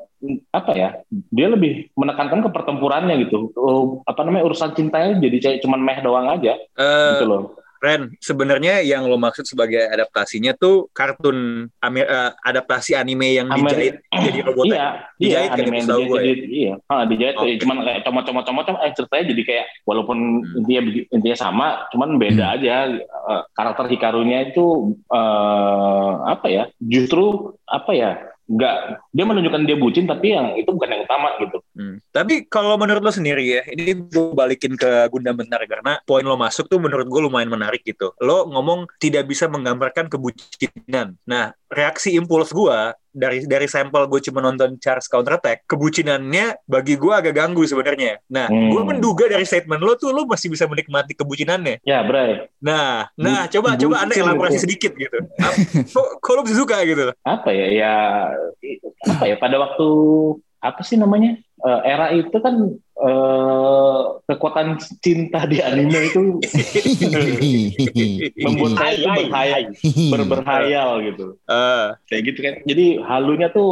apa 0.48 0.72
ya? 0.72 0.88
Dia 1.28 1.50
lebih 1.50 1.90
menekankan 1.92 2.40
ke 2.40 2.50
pertempurannya 2.50 3.26
gitu. 3.26 3.50
Oh, 3.54 4.00
apa 4.04 4.22
namanya 4.22 4.46
urusan 4.46 4.72
cintanya 4.72 5.18
jadi 5.18 5.36
kayak 5.38 5.58
cuman 5.62 5.80
meh 5.80 5.98
doang 6.00 6.30
aja 6.30 6.54
Eh, 6.56 7.10
gitu 7.12 7.26
loh. 7.26 7.42
Ren, 7.82 8.14
sebenarnya 8.22 8.78
yang 8.86 9.10
lo 9.10 9.18
maksud 9.18 9.42
sebagai 9.42 9.82
adaptasinya 9.90 10.54
tuh 10.54 10.86
kartun 10.94 11.66
Amer- 11.82 12.06
eh, 12.06 12.30
adaptasi 12.38 12.94
anime 12.94 13.34
yang 13.34 13.50
Amer- 13.50 13.74
dijahit 13.74 13.94
jadi 14.06 14.38
robot. 14.46 14.64
Iya, 14.70 14.86
Dijahit 15.18 15.42
iya, 15.42 15.50
kan 15.50 15.58
anime 15.58 15.74
yang 15.74 15.88
dijahit, 15.90 16.06
gue 16.06 16.20
ya? 16.22 16.34
iya, 16.46 16.74
ah, 16.86 17.02
dijahit, 17.02 17.36
eh, 17.42 17.58
cuman 17.58 17.76
kayak 17.82 18.00
comot-comot-comot, 18.06 18.66
eh 18.78 18.92
ceritanya 18.94 19.24
jadi 19.34 19.42
kayak 19.42 19.66
walaupun 19.82 20.18
Hmm. 20.46 20.58
intinya 20.62 20.80
intinya 21.10 21.34
sama, 21.36 21.66
cuman 21.90 22.22
beda 22.22 22.44
Hmm. 22.46 22.54
aja 22.54 22.74
eh, 23.02 23.42
karakter 23.50 23.90
Hikarunya 23.90 24.54
itu 24.54 24.66
eh, 25.10 26.12
apa 26.22 26.46
ya? 26.46 26.70
Justru 26.78 27.50
apa 27.66 27.90
ya? 27.98 28.30
Nggak, 28.50 28.76
dia 29.14 29.24
menunjukkan 29.24 29.62
dia 29.64 29.76
bucin, 29.78 30.04
tapi 30.10 30.34
yang 30.34 30.58
itu 30.58 30.70
bukan 30.74 30.90
yang 30.90 31.02
utama 31.06 31.38
gitu. 31.38 31.62
Hmm. 31.72 31.96
Tapi 32.12 32.44
kalau 32.46 32.76
menurut 32.76 33.00
lo 33.00 33.08
sendiri 33.08 33.44
ya, 33.48 33.62
ini 33.66 33.96
gue 33.96 34.36
balikin 34.36 34.76
ke 34.76 35.08
Gundam 35.08 35.40
bentar 35.40 35.56
karena 35.64 35.96
poin 36.04 36.20
lo 36.20 36.36
masuk 36.36 36.68
tuh 36.68 36.76
menurut 36.76 37.08
gue 37.08 37.20
lumayan 37.24 37.48
menarik 37.48 37.80
gitu. 37.80 38.12
Lo 38.20 38.44
ngomong 38.44 38.84
tidak 39.00 39.24
bisa 39.24 39.48
menggambarkan 39.48 40.12
kebucinan. 40.12 41.16
Nah, 41.24 41.56
reaksi 41.72 42.12
impuls 42.12 42.52
gue 42.52 42.78
dari 43.08 43.44
dari 43.44 43.64
sampel 43.68 44.04
gue 44.04 44.20
cuma 44.20 44.40
nonton 44.40 44.76
Charles 44.76 45.08
Counter 45.08 45.36
Attack, 45.36 45.64
kebucinannya 45.64 46.60
bagi 46.64 46.96
gue 46.96 47.12
agak 47.12 47.32
ganggu 47.32 47.64
sebenarnya. 47.64 48.20
Nah, 48.28 48.48
Hmm. 48.48 48.68
gue 48.68 48.82
menduga 48.84 49.24
dari 49.28 49.44
statement 49.44 49.80
lo 49.80 49.96
tuh 49.96 50.12
lo 50.12 50.28
masih 50.28 50.52
bisa 50.52 50.68
menikmati 50.68 51.16
kebucinannya. 51.16 51.80
Ya, 51.84 52.04
Bray, 52.04 52.52
Nah, 52.60 53.08
nah 53.16 53.48
Bu- 53.48 53.52
coba 53.58 53.80
coba 53.80 53.96
anda 54.04 54.12
elaborasi 54.12 54.60
itu. 54.60 54.64
sedikit 54.68 54.92
gitu. 54.92 55.18
Kok, 55.88 56.20
kok 56.20 56.32
lo 56.36 56.40
bisa 56.44 56.56
suka 56.60 56.84
gitu? 56.84 57.16
apa 57.24 57.48
ya? 57.48 57.66
Ya, 57.72 57.94
apa 59.08 59.24
ya? 59.24 59.36
Pada 59.36 59.56
waktu 59.56 59.88
apa 60.62 60.78
sih 60.80 60.94
namanya? 60.94 61.34
Eh, 61.62 61.80
era 61.84 62.10
itu 62.10 62.32
kan 62.34 62.74
eh, 62.96 64.00
kekuatan 64.24 64.78
cinta 64.98 65.44
di 65.44 65.58
anime 65.58 66.06
itu 66.06 66.38
membuat 68.42 68.70
saya 68.76 69.06
hai, 69.06 69.18
berhayal, 69.26 69.60
ber- 70.10 70.28
berhayal 70.28 70.90
gitu. 71.02 71.26
Eh, 71.46 71.84
kayak 72.08 72.22
gitu 72.26 72.38
kan. 72.40 72.54
Jadi 72.64 72.86
halunya 73.00 73.48
tuh 73.50 73.68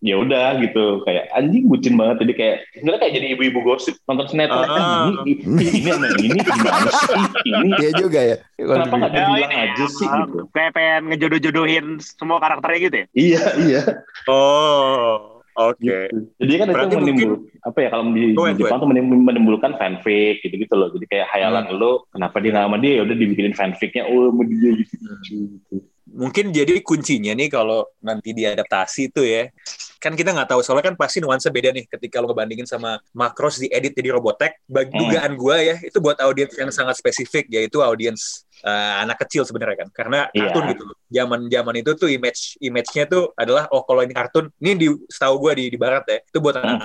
ya 0.00 0.14
udah 0.18 0.58
gitu. 0.58 1.02
Kayak 1.02 1.30
anjing 1.30 1.64
bucin 1.66 1.94
banget. 1.94 2.16
Jadi 2.26 2.32
kayak 2.34 2.56
sebenarnya 2.74 3.00
kayak 3.02 3.14
jadi 3.14 3.26
ibu-ibu 3.34 3.58
gosip 3.62 3.94
nonton 4.06 4.26
sinetron. 4.28 4.60
Ah. 4.60 4.66
kan 4.68 4.84
ini 5.22 5.32
ini 5.38 5.62
ini 5.62 5.80
sama 5.86 6.04
yang 6.08 6.22
ini 6.24 6.40
gimana 6.42 6.90
sih? 6.90 7.22
Ini. 7.46 7.68
Iya 7.78 7.90
juga 7.94 8.20
ya. 8.24 8.36
kenapa 8.58 8.94
nggak 8.94 9.06
Ya, 9.08 9.18
dibilang 9.24 9.52
ini, 9.52 9.62
aja 9.70 9.84
sih 9.88 10.06
gitu? 10.06 10.38
Kayak 10.50 10.70
pengen 10.74 11.02
ngejodoh-jodohin 11.08 11.86
semua 12.02 12.38
karakternya 12.38 12.80
gitu 12.82 12.96
ya. 12.98 13.06
iya 13.14 13.42
iya. 13.62 13.82
Oh, 14.26 15.37
oke. 15.58 15.82
gitu. 15.82 16.16
jadi 16.38 16.52
kan 16.56 16.66
Berarti 16.70 16.86
itu 16.88 16.98
menimbul 17.02 17.32
apa 17.60 17.78
ya 17.82 17.88
kalau 17.90 18.04
di, 18.10 18.22
di 18.30 18.54
Jepang 18.56 18.78
tuh 18.78 18.88
menim- 18.88 19.24
menimbulkan 19.26 19.74
fanfic 19.74 20.38
gitu 20.40 20.54
gitu 20.54 20.74
loh 20.74 20.88
jadi 20.94 21.04
kayak 21.04 21.26
hayalan 21.28 21.64
Hmm. 21.66 21.76
lo 21.76 21.92
kenapa 22.08 22.38
dia 22.38 22.50
nggak 22.54 22.64
sama 22.64 22.78
dia 22.78 22.92
ya 22.96 23.02
udah 23.02 23.16
dibikinin 23.16 23.52
fanficnya 23.52 24.02
oh 24.06 24.30
sama 24.30 24.42
dia 24.46 24.70
gitu, 24.78 24.94
gitu. 24.94 25.76
mungkin 26.08 26.50
jadi 26.50 26.72
kuncinya 26.80 27.36
nih 27.36 27.48
kalau 27.48 27.84
nanti 28.00 28.32
diadaptasi 28.32 29.12
tuh 29.12 29.26
ya 29.26 29.52
kan 29.98 30.14
kita 30.14 30.30
nggak 30.30 30.48
tahu 30.48 30.62
soalnya 30.62 30.88
kan 30.88 30.96
pasti 30.96 31.18
nuansa 31.18 31.50
beda 31.50 31.68
nih 31.68 31.84
ketika 31.84 32.22
lo 32.22 32.30
ngebandingin 32.30 32.64
sama 32.64 32.96
Macross 33.12 33.58
diedit 33.58 33.92
jadi 33.92 34.14
Robotech 34.14 34.56
bagi 34.64 34.94
Hmm. 34.94 35.00
dugaan 35.04 35.32
gue 35.34 35.56
ya 35.58 35.76
itu 35.82 35.98
buat 35.98 36.16
audiens 36.18 36.54
yang 36.54 36.70
sangat 36.70 36.96
spesifik 36.96 37.50
yaitu 37.50 37.82
audiens 37.82 38.46
eh, 38.64 38.94
anak 39.02 39.22
kecil 39.26 39.42
sebenarnya 39.46 39.86
kan 39.86 39.88
karena 39.94 40.18
Iya. 40.34 40.50
kartun 40.50 40.62
gitu 40.74 40.82
loh 40.88 40.96
zaman 41.08 41.40
zaman 41.48 41.74
itu 41.78 41.90
tuh 41.94 42.08
image 42.10 42.58
image-nya 42.58 43.04
tuh 43.06 43.32
adalah 43.34 43.70
oh 43.70 43.82
kalau 43.86 44.02
ini 44.02 44.12
kartun 44.12 44.50
ini 44.58 44.72
di 44.76 44.88
setahu 45.08 45.34
gue 45.48 45.52
di 45.58 45.64
di 45.72 45.78
barat 45.78 46.04
ya 46.06 46.18
itu 46.22 46.38
buat 46.42 46.58
Hmm. 46.58 46.80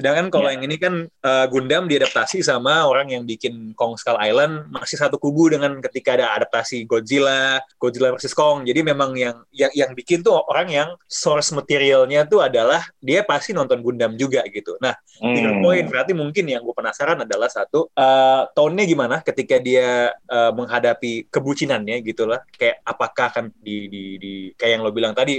Sedangkan 0.00 0.32
kalau 0.32 0.48
Iya. 0.48 0.56
yang 0.56 0.62
ini 0.64 0.76
kan 0.80 0.94
eh, 1.06 1.46
Gundam 1.52 1.84
diadaptasi 1.86 2.40
sama 2.40 2.88
orang 2.88 3.12
yang 3.12 3.22
bikin 3.22 3.76
Kong 3.76 4.00
Skull 4.00 4.16
Island 4.16 4.72
masih 4.72 4.96
satu 4.96 5.20
kubu 5.20 5.52
dengan 5.52 5.76
ketika 5.84 6.16
ada 6.16 6.32
adaptasi 6.34 6.88
Godzilla 6.88 7.60
Godzilla 7.76 8.16
versus 8.16 8.32
Kong 8.32 8.64
jadi 8.64 8.80
memang 8.80 9.12
yang 9.14 9.44
yang 9.52 9.68
yang 9.76 9.90
bikin 9.92 10.24
tuh 10.24 10.40
orang 10.48 10.72
yang 10.72 10.88
source 11.04 11.52
materialnya 11.52 12.24
tuh 12.24 12.40
adalah 12.40 12.80
dia 12.98 13.20
pasti 13.22 13.52
nonton 13.52 13.84
Gundam 13.84 14.16
juga 14.16 14.40
gitu 14.48 14.80
nah 14.80 14.96
Tiga 15.20 15.52
Hmm. 15.52 15.60
poin 15.60 15.84
berarti 15.84 16.16
mungkin 16.16 16.48
yang 16.48 16.64
gue 16.64 16.72
penasaran 16.72 17.20
adalah 17.20 17.52
satu 17.52 17.92
eh 17.92 18.42
tone-nya 18.56 18.88
gimana 18.88 19.20
ketika 19.20 19.60
dia 19.60 20.08
eh, 20.16 20.52
menghadapi 20.56 21.28
kebucinannya 21.28 22.00
gitu 22.00 22.24
lah 22.24 22.40
kayak 22.56 22.80
apakah 22.82 23.28
akan 23.28 23.44
di 23.60 23.90
di 23.92 24.04
di 24.16 24.32
kayak 24.56 24.78
yang 24.78 24.82
lo 24.82 24.88
bilang 24.90 25.12
tadi 25.12 25.36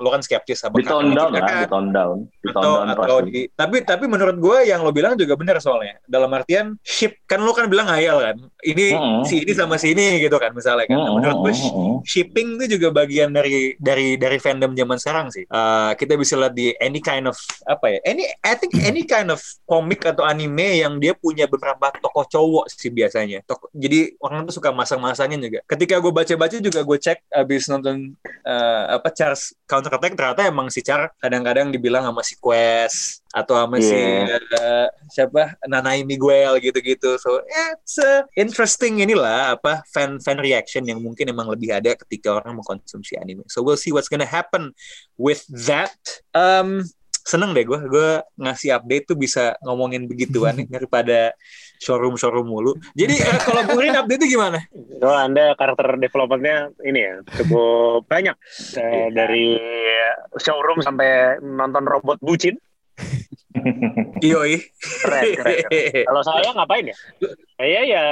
lo 0.00 0.08
kan 0.10 0.22
skeptis 0.22 0.62
di 0.62 0.66
apakah 0.66 0.90
tone 0.90 1.10
down 1.14 1.30
lah 1.30 1.42
ditindakan 1.42 1.58
di 1.62 1.70
tone 1.70 1.90
down 1.90 2.16
di 2.26 2.48
tone 2.50 2.62
atau 2.62 2.72
down 2.74 2.86
atau 2.90 3.16
pasti. 3.20 3.30
di 3.30 3.40
tapi 3.54 3.76
tapi 3.82 4.04
menurut 4.10 4.36
gue 4.38 4.58
yang 4.66 4.80
lo 4.82 4.90
bilang 4.90 5.14
juga 5.14 5.34
benar 5.38 5.58
soalnya. 5.62 5.98
Dalam 6.06 6.30
artian 6.34 6.74
ship 6.82 7.22
kan 7.26 7.42
lo 7.42 7.54
kan 7.54 7.70
bilang 7.70 7.86
hayal 7.86 8.18
kan 8.22 8.36
ini 8.64 8.96
Mm-mm. 8.96 9.22
si 9.28 9.44
ini 9.44 9.52
sama 9.52 9.76
si 9.76 9.92
ini 9.92 10.18
gitu 10.18 10.36
kan 10.40 10.50
misalnya 10.50 10.88
kan 10.88 10.96
Nah, 10.96 11.12
menurut 11.20 11.38
gue 11.44 11.54
shipping 12.02 12.56
itu 12.56 12.78
juga 12.78 12.88
bagian 12.90 13.28
dari 13.28 13.76
dari 13.76 14.16
dari 14.16 14.38
fandom 14.38 14.72
zaman 14.72 14.96
sekarang 14.96 15.26
sih. 15.28 15.44
Uh, 15.48 15.92
kita 15.94 16.16
bisa 16.16 16.34
lihat 16.38 16.54
di 16.54 16.72
any 16.80 16.98
kind 16.98 17.28
of 17.28 17.36
apa 17.66 17.96
ya? 17.96 17.98
Any 18.08 18.24
I 18.40 18.54
think 18.56 18.72
any 18.80 19.04
kind 19.04 19.28
of 19.28 19.40
komik 19.66 20.00
atau 20.04 20.24
anime 20.24 20.80
yang 20.80 20.96
dia 20.96 21.12
punya 21.12 21.44
beberapa 21.44 21.92
tokoh 22.00 22.24
cowok 22.24 22.64
sih 22.72 22.88
biasanya. 22.88 23.44
Tokoh, 23.44 23.68
jadi 23.74 24.16
orang 24.20 24.48
tuh 24.48 24.56
suka 24.56 24.72
masang-masangin 24.72 25.40
juga. 25.40 25.60
Ketika 25.66 26.00
gue 26.00 26.12
baca-baca 26.12 26.56
juga 26.56 26.80
gue 26.80 26.98
cek 26.98 27.18
abis 27.32 27.68
nonton 27.68 28.14
uh, 28.46 28.96
apa 28.96 29.10
Charles 29.12 29.52
Counter 29.64 29.92
Attack 29.96 30.14
ternyata 30.14 30.46
emang 30.46 30.68
si 30.70 30.80
Char 30.80 31.12
kadang-kadang 31.18 31.68
dibilang 31.68 32.04
sama 32.04 32.20
si 32.22 32.36
Quest 32.38 33.24
atau 33.34 33.58
sama 33.58 33.82
si 33.82 33.90
Iya. 33.90 34.38
uh, 34.38 34.88
siapa 35.10 35.58
Nanai 35.66 36.06
Miguel 36.06 36.54
gitu-gitu. 36.62 37.18
So 37.18 37.42
yeah, 37.50 37.74
it's 37.74 37.98
a 37.98 38.22
interesting 38.54 39.02
inilah 39.02 39.58
apa 39.58 39.82
fan 39.90 40.22
fan 40.22 40.38
reaction 40.38 40.86
yang 40.86 41.02
mungkin 41.02 41.26
emang 41.26 41.50
lebih 41.50 41.74
ada 41.74 41.98
ketika 41.98 42.38
orang 42.38 42.62
mengkonsumsi 42.62 43.18
anime. 43.18 43.42
So 43.50 43.66
we'll 43.66 43.74
see 43.74 43.90
what's 43.90 44.06
gonna 44.06 44.30
happen 44.30 44.70
with 45.18 45.42
that. 45.66 45.98
Um, 46.30 46.86
seneng 47.26 47.50
deh 47.56 47.66
gue, 47.66 47.80
gue 47.90 48.08
ngasih 48.38 48.78
update 48.78 49.10
tuh 49.10 49.18
bisa 49.18 49.58
ngomongin 49.66 50.06
begituan 50.06 50.54
daripada 50.70 51.34
showroom 51.82 52.14
showroom 52.14 52.46
mulu. 52.46 52.78
Jadi 52.94 53.18
eh, 53.18 53.40
kalau 53.42 53.66
Bung 53.66 53.82
Rin 53.82 53.98
update 53.98 54.22
itu 54.22 54.38
gimana? 54.38 54.62
So, 55.02 55.10
anda 55.10 55.56
karakter 55.58 55.98
developmentnya 55.98 56.70
ini 56.86 57.00
ya 57.02 57.14
cukup 57.42 58.06
banyak 58.06 58.36
Eh, 58.78 59.08
dari 59.10 59.58
showroom 60.38 60.84
sampai 60.84 61.42
nonton 61.42 61.82
robot 61.88 62.22
bucin. 62.22 62.54
Yoi. 64.24 64.58
Keren, 65.02 65.22
keren, 65.38 65.56
keren. 65.70 66.04
Kalau 66.10 66.22
saya 66.26 66.50
ngapain 66.54 66.90
ya? 66.90 66.96
Saya 67.54 67.80
ya 67.86 68.04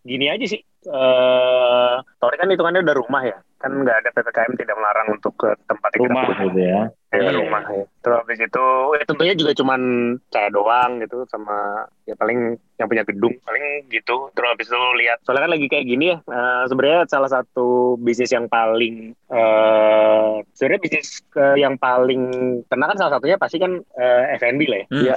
gini 0.00 0.26
aja 0.32 0.46
sih. 0.48 0.60
Eh, 0.86 1.94
Tori 2.16 2.36
kan 2.36 2.48
hitungannya 2.48 2.82
udah 2.82 2.96
rumah 2.96 3.22
ya. 3.22 3.36
Kan 3.56 3.80
nggak 3.80 3.96
ada 3.96 4.10
PPKM 4.12 4.52
tidak 4.54 4.76
melarang 4.76 5.08
untuk 5.10 5.32
ke 5.34 5.48
tempat 5.64 5.88
yang 5.90 6.00
kita 6.00 6.08
rumah 6.10 6.22
punya. 6.26 6.44
gitu 6.44 6.60
ya 6.60 6.80
Ya, 7.14 7.30
rumah 7.30 7.62
ya. 7.64 7.86
Terus 8.02 8.16
habis 8.18 8.38
itu 8.38 8.64
ya 8.90 9.04
tentunya 9.06 9.34
juga 9.34 9.52
cuman 9.54 9.80
saya 10.28 10.50
doang 10.50 10.98
gitu 10.98 11.22
sama 11.24 11.54
ya 12.02 12.12
paling 12.12 12.38
yang 12.74 12.88
punya 12.90 13.06
gedung 13.06 13.32
paling 13.40 13.64
gitu. 13.88 14.28
Terus 14.30 14.48
habis 14.50 14.66
itu 14.66 14.80
lihat 14.98 15.22
soalnya 15.22 15.46
kan 15.46 15.52
lagi 15.54 15.66
kayak 15.66 15.86
gini 15.86 16.04
ya. 16.10 16.18
eh, 16.20 16.62
sebenarnya 16.66 17.06
salah 17.06 17.30
satu 17.30 17.68
bisnis 17.96 18.28
yang 18.28 18.44
paling 18.44 19.14
eh 19.30 20.32
sebenarnya 20.50 20.82
bisnis 20.82 21.22
ke- 21.24 21.54
yang 21.56 21.76
paling 21.76 22.22
kena 22.66 22.84
kan 22.84 22.98
salah 22.98 23.12
satunya 23.14 23.38
pasti 23.38 23.56
kan 23.56 23.72
eh, 23.78 24.22
F&B 24.34 24.60
lah 24.66 24.78
ya. 24.78 24.86
Hmm. 24.90 25.00
Iya. 25.00 25.14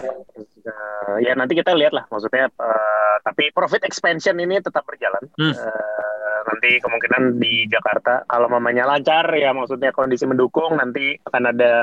Eh, 0.61 1.15
ya 1.23 1.33
nanti 1.33 1.57
kita 1.57 1.73
lihat 1.73 1.91
lah 1.91 2.05
maksudnya 2.07 2.45
eh, 2.47 3.15
tapi 3.25 3.49
profit 3.49 3.81
expansion 3.81 4.37
ini 4.37 4.61
tetap 4.61 4.85
berjalan. 4.85 5.25
Hmm. 5.33 5.56
Eh, 5.57 6.37
nanti 6.47 6.79
kemungkinan 6.79 7.43
di 7.43 7.67
Jakarta 7.67 8.23
kalau 8.23 8.47
mamanya 8.47 8.87
lancar 8.87 9.27
ya 9.35 9.51
maksudnya 9.51 9.91
kondisi 9.91 10.23
mendukung 10.23 10.77
nanti 10.79 11.17
akan 11.27 11.43
ada 11.51 11.73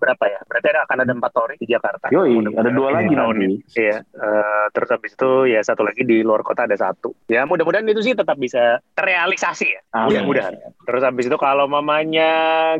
berapa 0.00 0.24
ya? 0.26 0.40
Berarti 0.48 0.66
ada, 0.74 0.80
akan 0.88 0.98
ada 1.06 1.12
empat 1.12 1.32
tori 1.32 1.54
di 1.60 1.68
Jakarta. 1.70 2.10
Yoi, 2.10 2.42
ada 2.56 2.70
dua 2.72 2.88
lagi 2.90 3.14
tahun 3.14 3.36
nanti. 3.38 3.46
ini. 3.46 3.56
Iya. 3.78 3.96
eh, 4.02 4.64
terus 4.74 4.88
habis 4.90 5.12
itu 5.14 5.30
ya 5.48 5.60
satu 5.62 5.86
lagi 5.86 6.02
di 6.02 6.24
luar 6.24 6.42
kota 6.42 6.66
ada 6.66 6.74
satu. 6.74 7.14
Ya 7.30 7.46
mudah-mudahan 7.46 7.86
itu 7.86 8.02
sih 8.02 8.14
tetap 8.16 8.36
bisa 8.40 8.80
terrealisasi 8.98 9.66
ya. 9.70 9.80
Mudah-mudahan. 10.08 10.54
Terus 10.88 11.02
habis 11.06 11.24
itu 11.30 11.36
kalau 11.38 11.70
mamanya 11.70 12.32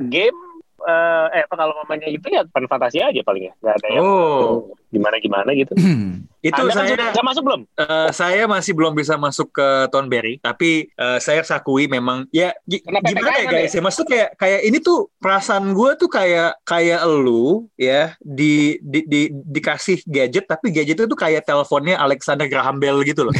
game 0.02 0.36
eh, 0.82 1.26
eh 1.38 1.42
apa 1.46 1.54
kalau 1.54 1.74
mamanya 1.86 2.10
itu 2.10 2.26
ya 2.28 2.42
pan 2.50 2.66
fantasi 2.66 2.98
aja 2.98 3.20
paling 3.22 3.46
ya. 3.46 3.52
Nggak 3.62 3.74
ada 3.78 3.88
yang 3.94 4.02
Oh, 4.04 4.74
gimana 4.92 5.16
gimana 5.18 5.50
gitu. 5.56 5.74
Itu 6.42 6.58
Anda 6.58 6.74
kan 6.74 6.84
saya 6.90 7.14
sudah 7.14 7.24
masuk 7.24 7.42
belum? 7.46 7.60
eh, 7.78 8.10
saya 8.10 8.44
masih 8.50 8.72
belum 8.74 8.92
bisa 8.98 9.14
masuk 9.14 9.48
ke 9.54 9.68
Tonberry, 9.94 10.42
tapi 10.42 10.90
eh, 10.90 11.18
saya 11.22 11.46
sakui 11.46 11.86
memang 11.86 12.26
ya 12.34 12.50
Karena 12.66 12.98
gimana 12.98 13.30
ya 13.38 13.46
guys 13.46 13.72
ya 13.72 13.80
maksudnya 13.82 14.10
kayak 14.10 14.30
kayak 14.36 14.60
ini 14.68 14.78
tuh 14.84 15.08
perasaan 15.16 15.72
gue 15.72 15.90
tuh 15.96 16.10
kayak 16.12 16.60
kayak 16.68 17.00
lu 17.08 17.70
ya 17.80 18.12
di, 18.20 18.76
di, 18.84 19.00
di 19.08 19.20
dikasih 19.32 20.04
gadget 20.04 20.44
tapi 20.44 20.68
gadget 20.68 21.00
itu 21.00 21.08
tuh 21.08 21.16
kayak 21.16 21.48
teleponnya 21.48 21.96
Alexander 21.96 22.44
Graham 22.50 22.76
Bell 22.76 23.00
gitu 23.06 23.24
loh. 23.24 23.34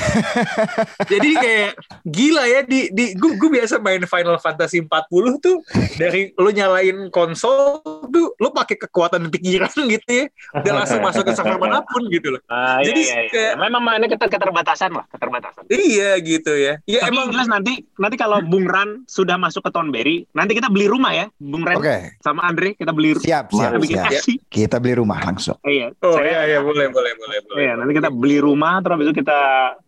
Jadi 1.13 1.31
kayak 1.37 1.73
gila 2.09 2.45
ya 2.49 2.61
di 2.65 2.89
di 2.95 3.13
gue 3.13 3.37
gue 3.37 3.51
biasa 3.53 3.77
main 3.83 4.01
Final 4.09 4.41
Fantasy 4.41 4.81
40 4.81 5.45
tuh 5.45 5.61
dari 6.01 6.33
lu 6.39 6.49
nyalain 6.49 7.13
konsol 7.13 7.85
tuh 7.85 8.33
lu 8.41 8.49
pakai 8.55 8.81
kekuatan 8.81 9.29
pikiran 9.29 9.75
gitu 9.99 10.09
ya 10.09 10.27
dan 10.65 10.81
langsung 10.81 11.05
masuk 11.05 11.29
ke 11.29 11.35
server 11.45 11.59
mana 11.61 11.81
pun 11.85 12.03
gitu 12.09 12.29
loh. 12.33 12.41
Iya, 12.45 12.87
Jadi 12.87 13.01
iya, 13.01 13.17
iya. 13.19 13.31
kayak- 13.31 13.57
memang 13.59 13.83
ini 13.99 14.07
keter 14.09 14.29
keterbatasan 14.29 14.91
lah, 14.93 15.05
keterbatasan. 15.09 15.63
Iya 15.67 16.11
gitu 16.19 16.53
ya. 16.53 16.75
Iya 16.85 17.01
Tapi 17.03 17.11
emang 17.11 17.27
jelas 17.31 17.47
nanti 17.47 17.85
nanti 17.97 18.17
kalau 18.17 18.39
Bung 18.43 18.65
Ran 18.65 19.03
sudah 19.07 19.37
masuk 19.37 19.63
ke 19.63 19.71
Tonberry, 19.71 20.25
nanti 20.33 20.53
kita 20.53 20.67
beli 20.67 20.87
rumah 20.87 21.13
ya, 21.13 21.27
Bung 21.37 21.63
Ran 21.63 21.77
Oke, 21.77 22.17
sama 22.19 22.45
Andre 22.45 22.75
kita 22.75 22.91
beli 22.91 23.15
siap, 23.15 23.49
kita 23.49 23.69
siap, 23.69 23.81
bikin 23.81 23.99
siap. 23.99 24.11
aksi. 24.11 24.33
Kita 24.47 24.77
beli 24.79 24.95
rumah 24.95 25.19
langsung. 25.21 25.57
Iya. 25.63 25.93
Oh 26.01 26.15
Saya- 26.15 26.29
iya 26.29 26.41
iya 26.47 26.59
boleh 26.61 26.87
boleh 26.89 27.13
boleh 27.15 27.39
boleh. 27.45 27.61
Iya, 27.61 27.73
nanti 27.75 27.93
kita 27.95 28.09
beli 28.09 28.39
rumah 28.39 28.81
terus 28.81 28.95
habis 28.95 29.07
itu 29.09 29.17
kita 29.19 29.39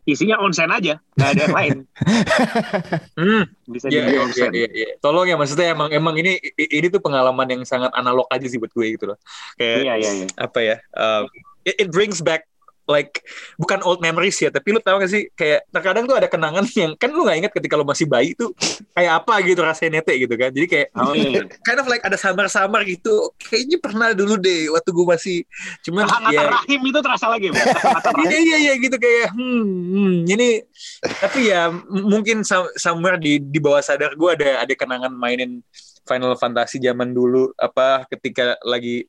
isinya 0.05 0.37
onsen 0.39 0.69
aja, 0.69 1.01
nggak 1.15 1.29
ada 1.31 1.41
yang 1.41 1.57
lain. 1.57 1.77
Hmm, 3.15 3.45
Bisa 3.65 3.89
iya 3.89 4.05
di 4.05 4.13
iya 4.13 4.13
iya 4.13 4.23
onsen. 4.25 4.51
iya. 4.53 4.69
iya. 4.71 4.89
Tolong 5.01 5.27
ya 5.29 5.37
maksudnya 5.41 5.73
emang 5.73 5.89
emang 5.91 6.15
ini 6.21 6.37
ini 6.57 6.87
tuh 6.93 7.01
pengalaman 7.01 7.49
yang 7.49 7.63
sangat 7.65 7.91
analog 7.97 8.29
aja 8.29 8.45
sih 8.45 8.61
buat 8.61 8.73
gue 8.73 8.87
gitu 8.97 9.05
loh. 9.13 9.19
Kayak 9.57 9.77
Iya, 9.85 9.93
iya, 10.01 10.11
iya. 10.23 10.27
apa 10.37 10.59
ya? 10.61 10.77
um, 10.97 11.25
it, 11.65 11.75
it 11.81 11.89
brings 11.91 12.21
back 12.21 12.45
like 12.85 13.25
bukan 13.57 13.81
old 13.85 14.01
memories 14.05 14.37
ya, 14.37 14.53
tapi 14.53 14.77
lu 14.77 14.81
tahu 14.81 15.01
gak 15.01 15.11
sih 15.13 15.29
kayak 15.33 15.65
terkadang 15.73 16.05
tuh 16.05 16.17
ada 16.21 16.29
kenangan 16.29 16.65
yang 16.77 16.93
kan 17.01 17.09
lu 17.09 17.25
nggak 17.25 17.39
ingat 17.45 17.53
ketika 17.57 17.75
lu 17.81 17.85
masih 17.89 18.05
bayi 18.05 18.37
tuh 18.37 18.53
kayak 18.93 19.25
apa 19.25 19.35
gitu 19.45 19.61
rasanya 19.65 20.01
nete 20.01 20.13
gitu 20.21 20.35
kan. 20.37 20.51
Jadi 20.53 20.67
kayak 20.69 20.89
Oh 20.95 21.17
iya. 21.17 21.43
kind 21.67 21.79
of 21.81 21.87
like 21.89 22.05
ada 22.05 22.17
samar-samar 22.21 22.85
gitu. 22.85 23.33
Kayaknya 23.41 23.79
pernah 23.81 24.09
dulu 24.13 24.37
deh 24.37 24.69
waktu 24.73 24.91
gue 24.93 25.07
masih 25.07 25.39
cuman 25.85 26.05
Kehangatan 26.09 26.33
ya 26.37 26.43
rahim 26.53 26.81
itu 26.85 26.99
terasa 27.01 27.27
lagi. 27.29 27.49
Iya 28.25 28.39
iya 28.41 28.57
iya 28.71 28.75
gitu 28.81 28.97
kayak 28.97 29.37
hmm, 29.37 29.65
hmm, 29.65 30.15
ini 30.31 30.49
tapi 31.21 31.51
ya 31.53 31.69
mungkin 31.91 32.41
some- 32.47 32.73
somewhere 32.79 33.21
di 33.21 33.37
di 33.43 33.59
bawah 33.61 33.83
sadar 33.85 34.17
gue 34.17 34.31
ada 34.33 34.65
ada 34.65 34.75
kenangan 34.75 35.13
mainin 35.13 35.61
Final 36.05 36.37
Fantasy 36.37 36.77
zaman 36.79 37.11
dulu 37.11 37.49
apa 37.57 38.05
ketika 38.07 38.61
lagi 38.61 39.09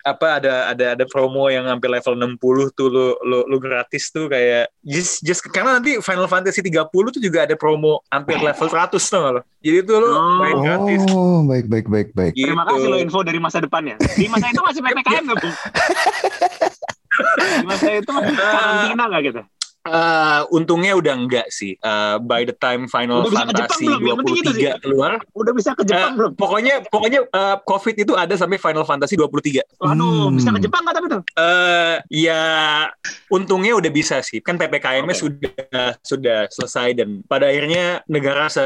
apa 0.00 0.36
ada 0.36 0.68
ada 0.68 0.86
ada 0.92 1.04
promo 1.08 1.48
yang 1.48 1.64
hampir 1.64 1.88
level 1.88 2.12
60 2.12 2.72
tuh 2.72 2.88
lu 2.88 3.16
lu, 3.24 3.38
lu 3.48 3.56
gratis 3.56 4.08
tuh 4.08 4.28
kayak 4.28 4.68
just 4.80 5.20
just 5.20 5.40
karena 5.48 5.76
nanti 5.76 5.96
Final 6.00 6.24
Fantasy 6.24 6.60
30 6.60 6.88
tuh 6.88 7.20
juga 7.20 7.44
ada 7.44 7.56
promo 7.56 8.00
hampir 8.08 8.36
level 8.36 8.68
100 8.68 8.96
tuh 8.96 9.20
lo. 9.32 9.40
Jadi 9.60 9.78
tuh 9.84 9.96
lu 9.96 10.08
Oh. 10.08 10.40
main 10.40 10.56
gratis. 10.60 11.00
Oh, 11.12 11.40
baik, 11.44 11.66
baik, 11.68 11.86
baik, 11.88 12.08
baik. 12.12 12.32
Gitu. 12.32 12.48
Terima 12.48 12.64
kasih 12.64 12.86
lo 12.86 12.96
info 12.96 13.20
dari 13.20 13.40
masa 13.40 13.58
depannya. 13.60 13.96
Di 14.00 14.28
masa 14.28 14.48
itu 14.48 14.60
masih 14.60 14.80
PPKM 14.86 15.22
nggak, 15.24 15.38
Bung? 15.40 15.56
Di 17.36 17.64
masa 17.66 17.88
itu 17.92 18.10
masih 18.12 18.34
karantina 18.36 19.04
nggak 19.08 19.22
gitu? 19.24 19.40
Eh, 19.86 20.40
untungnya 20.50 20.92
udah 20.92 21.14
enggak 21.14 21.46
sih. 21.48 21.74
Eh, 21.74 22.16
by 22.20 22.42
the 22.42 22.52
time 22.52 22.86
Final 22.86 23.22
Udah 23.22 23.46
Fantasy 23.46 23.86
belum? 23.86 24.02
Yang 24.02 24.16
penting 24.18 24.36
itu 24.36 24.50
sih. 24.52 24.64
23 24.66 24.82
keluar, 24.82 25.12
Udah 25.32 25.52
bisa 25.52 25.70
ke 25.72 25.82
Jepang 25.82 26.12
Eh, 26.12 26.16
belum? 26.16 26.30
pokoknya 26.34 26.74
pokoknya 26.86 27.20
eh, 27.24 27.56
COVID 27.62 27.94
itu 27.96 28.12
ada 28.12 28.34
sampai 28.34 28.56
Final 28.56 28.82
Fantasy 28.82 29.14
23. 29.14 29.62
Aduh, 29.78 30.28
Hmm. 30.28 30.34
bisa 30.34 30.50
ke 30.50 30.60
Jepang 30.60 30.82
nggak 30.82 30.94
tapi 30.94 31.06
tuh? 31.08 31.22
Eh 31.36 31.96
ya 32.10 32.42
untungnya 33.28 33.72
udah 33.74 33.88
bisa 33.88 34.20
sih. 34.20 34.38
Kan 34.40 34.56
PPKM-nya 34.56 35.12
Oke. 35.12 35.22
sudah 35.22 35.54
sudah 36.00 36.38
selesai 36.48 36.88
dan 36.94 37.22
pada 37.24 37.46
akhirnya 37.46 38.02
negara 38.06 38.46
se 38.46 38.62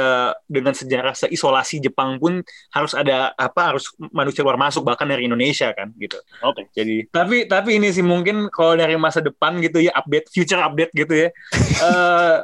dengan 0.47 0.73
sejarah 0.73 1.12
seisolasi 1.12 1.81
Jepang 1.81 2.17
pun 2.17 2.41
harus 2.71 2.93
ada 2.93 3.33
apa 3.35 3.73
harus 3.73 3.89
manusia 4.11 4.41
luar 4.41 4.57
masuk 4.57 4.83
bahkan 4.83 5.05
dari 5.05 5.27
Indonesia 5.27 5.71
kan 5.73 5.93
gitu. 5.97 6.17
Oke. 6.43 6.69
Jadi 6.73 7.09
tapi 7.09 7.45
tapi 7.45 7.77
ini 7.77 7.91
sih 7.91 8.03
mungkin 8.03 8.49
kalau 8.49 8.75
dari 8.75 8.95
masa 8.95 9.21
depan 9.21 9.59
gitu 9.61 9.81
ya 9.81 9.93
update 9.93 10.31
future 10.31 10.61
update 10.61 10.93
gitu 10.93 11.10
itu 11.11 11.26
ya. 11.26 11.29
uh, 11.83 12.37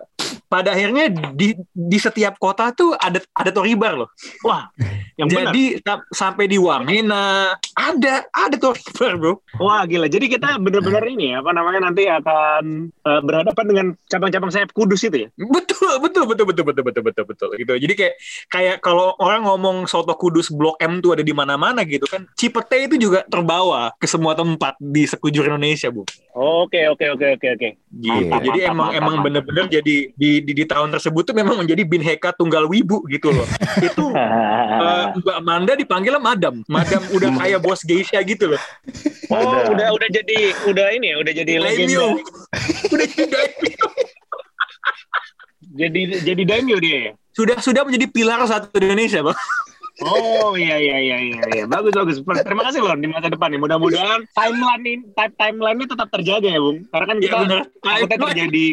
pada 0.46 0.74
akhirnya 0.74 1.10
di 1.34 1.54
di 1.70 1.98
setiap 1.98 2.38
kota 2.38 2.70
tuh 2.70 2.94
ada 2.94 3.18
ada 3.34 3.50
toribar 3.50 3.98
loh. 3.98 4.10
Wah, 4.46 4.70
yang 5.18 5.26
benar. 5.26 5.50
Jadi 5.50 5.64
sa- 5.82 6.06
sampai 6.10 6.46
di 6.46 6.58
Wamena 6.58 7.54
ada 7.74 8.14
ada 8.30 8.56
toribar 8.56 9.18
bro. 9.18 9.32
Wah, 9.58 9.82
gila. 9.84 10.06
Jadi 10.06 10.30
kita 10.30 10.58
benar-benar 10.62 11.02
ini 11.10 11.34
ya, 11.34 11.42
apa 11.42 11.50
namanya 11.50 11.90
nanti 11.90 12.06
akan 12.06 12.88
eh, 12.90 13.20
berhadapan 13.22 13.64
dengan 13.66 13.86
cabang-cabang 14.06 14.50
sayap 14.54 14.70
kudus 14.70 15.02
itu 15.02 15.26
ya. 15.26 15.28
Betul 15.36 15.98
betul 16.00 16.24
betul 16.30 16.46
betul 16.46 16.64
betul 16.64 16.84
betul 16.86 17.02
betul 17.04 17.24
betul 17.26 17.48
gitu. 17.58 17.72
Jadi 17.76 17.94
kayak 17.94 18.14
kayak 18.48 18.76
kalau 18.80 19.14
orang 19.18 19.44
ngomong 19.44 19.90
soto 19.90 20.14
kudus 20.14 20.48
blok 20.54 20.78
M 20.78 21.02
tuh 21.02 21.18
ada 21.18 21.24
di 21.26 21.34
mana-mana 21.34 21.82
gitu 21.82 22.06
kan. 22.06 22.24
Cipete 22.38 22.86
itu 22.86 22.96
juga 22.96 23.26
terbawa 23.26 23.92
ke 23.98 24.06
semua 24.06 24.32
tempat 24.38 24.78
di 24.78 25.04
sekujur 25.04 25.46
Indonesia 25.46 25.90
bu. 25.90 26.06
Oke, 26.36 26.84
oke, 26.92 27.16
oke, 27.16 27.26
oke, 27.40 27.46
oke. 27.56 27.68
Gitu. 27.96 28.28
Jadi 28.28 28.60
mantap, 28.60 28.72
emang 28.72 28.88
mantap, 28.92 29.00
emang 29.00 29.16
bener-bener 29.24 29.64
jadi 29.72 29.96
di, 30.12 30.30
di 30.42 30.52
di 30.56 30.64
tahun 30.64 30.90
tersebut 30.92 31.22
tuh 31.28 31.34
memang 31.36 31.60
menjadi 31.62 31.82
bineka 31.86 32.32
tunggal 32.34 32.66
wibu 32.66 33.04
gitu 33.08 33.30
loh. 33.32 33.46
itu 33.80 34.06
eh, 34.16 35.04
Mbak 35.20 35.38
Manda 35.44 35.72
dipanggilnya 35.76 36.20
Madam. 36.20 36.64
Madam 36.66 37.02
udah 37.12 37.30
kayak 37.40 37.60
bos 37.62 37.80
geisha 37.84 38.20
gitu 38.24 38.54
loh. 38.56 38.62
Oh, 39.30 39.70
udah 39.72 39.88
udah 39.94 40.08
jadi 40.10 40.54
udah 40.68 40.86
ini 40.96 41.12
ya, 41.12 41.16
udah 41.22 41.32
jadi 41.32 41.52
legenda. 41.60 41.86
Daimyo. 41.86 42.06
udah 42.94 43.06
jadi 43.06 43.26
daimyo. 43.30 43.86
Jadi 45.76 46.00
jadi 46.24 46.42
daimyo 46.46 46.76
dia 46.80 46.98
ya. 47.10 47.12
Sudah 47.36 47.56
sudah 47.60 47.84
menjadi 47.84 48.08
pilar 48.08 48.40
satu 48.48 48.72
Indonesia, 48.80 49.20
Bang. 49.20 49.36
Oh 50.04 50.52
iya 50.60 50.76
iya 50.76 51.00
iya 51.00 51.16
iya 51.24 51.40
iya 51.56 51.64
bagus 51.64 51.96
bagus 51.96 52.20
terima 52.20 52.68
kasih 52.68 52.84
loh 52.84 52.92
di 53.00 53.08
masa 53.08 53.32
depan 53.32 53.48
nih 53.48 53.56
mudah-mudahan 53.64 54.28
timeline 54.36 54.84
ini 54.84 55.08
time 55.16 55.32
timeline 55.40 55.80
ini 55.80 55.86
tetap 55.88 56.12
terjaga 56.12 56.48
ya 56.52 56.60
bung 56.60 56.84
karena 56.92 57.06
kan 57.08 57.16
Iya 57.16 57.24
kita 57.24 57.36
benar. 57.40 57.62
takutnya 57.80 58.18
terjadi 58.28 58.66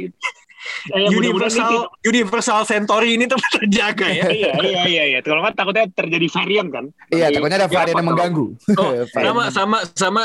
Gitu. 0.83 1.15
universal 1.15 1.63
mudah 1.63 1.87
universal 2.03 2.59
sentori 2.67 3.15
ini 3.15 3.23
tetap 3.27 3.47
terjaga 3.55 4.07
ya. 4.11 4.27
iya 4.31 4.51
iya 4.59 4.81
iya 4.87 5.03
iya. 5.15 5.19
Kalau 5.23 5.39
nggak 5.43 5.55
takutnya 5.55 5.87
terjadi 5.91 6.27
varian 6.27 6.67
kan. 6.71 6.85
Iya, 7.07 7.31
Jadi, 7.31 7.35
takutnya 7.39 7.57
ada 7.63 7.69
varian 7.71 7.95
yang 7.95 8.09
mengganggu. 8.11 8.45
Oh, 8.75 8.91
sama 9.15 9.43
sama 9.51 9.77
sama 9.95 10.21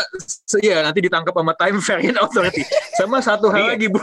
iya 0.63 0.83
nanti 0.83 0.99
ditangkap 1.03 1.35
sama 1.35 1.55
time 1.55 1.79
variant 1.79 2.19
authority. 2.19 2.63
Sama 2.99 3.23
satu 3.23 3.51
hal 3.55 3.71
iya. 3.71 3.71
lagi, 3.79 3.87
Bu. 3.91 4.03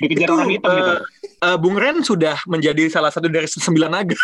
Dikejar 0.00 0.28
itu, 0.28 0.36
uh, 0.36 0.48
gitu. 0.50 0.92
Uh, 1.40 1.56
Bung 1.56 1.76
Ren 1.78 2.04
sudah 2.04 2.36
menjadi 2.44 2.90
salah 2.92 3.08
satu 3.08 3.30
dari 3.30 3.48
sembilan 3.48 3.90
naga. 3.92 4.18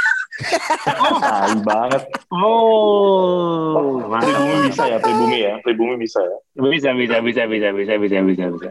oh, 1.00 1.16
banget. 1.64 2.02
Oh. 2.28 3.72
oh. 3.72 4.20
Pribumi 4.20 4.68
bisa 4.68 4.84
ya, 4.84 4.98
pribumi 5.00 5.38
ya, 5.40 5.54
pribumi 5.64 5.94
bisa 5.96 6.20
ya. 6.20 6.36
Bisa, 6.60 6.90
bisa, 6.92 7.16
bisa, 7.24 7.42
bisa, 7.48 7.70
bisa, 7.72 7.94
bisa, 7.96 8.18
bisa. 8.20 8.44
bisa 8.52 8.68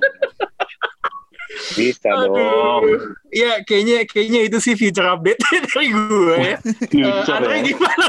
bisa 1.76 2.10
dong 2.12 2.36
Aduh. 2.36 3.16
Ya, 3.36 3.60
kayaknya 3.68 4.08
kayaknya 4.08 4.48
itu 4.48 4.58
sih 4.64 4.76
future 4.80 5.08
update 5.08 5.40
dari 5.44 5.92
gue 5.92 6.36
ya. 6.40 6.58
Future 6.88 7.36
Andre 7.36 7.56
ya. 7.60 7.62
gimana? 7.68 8.06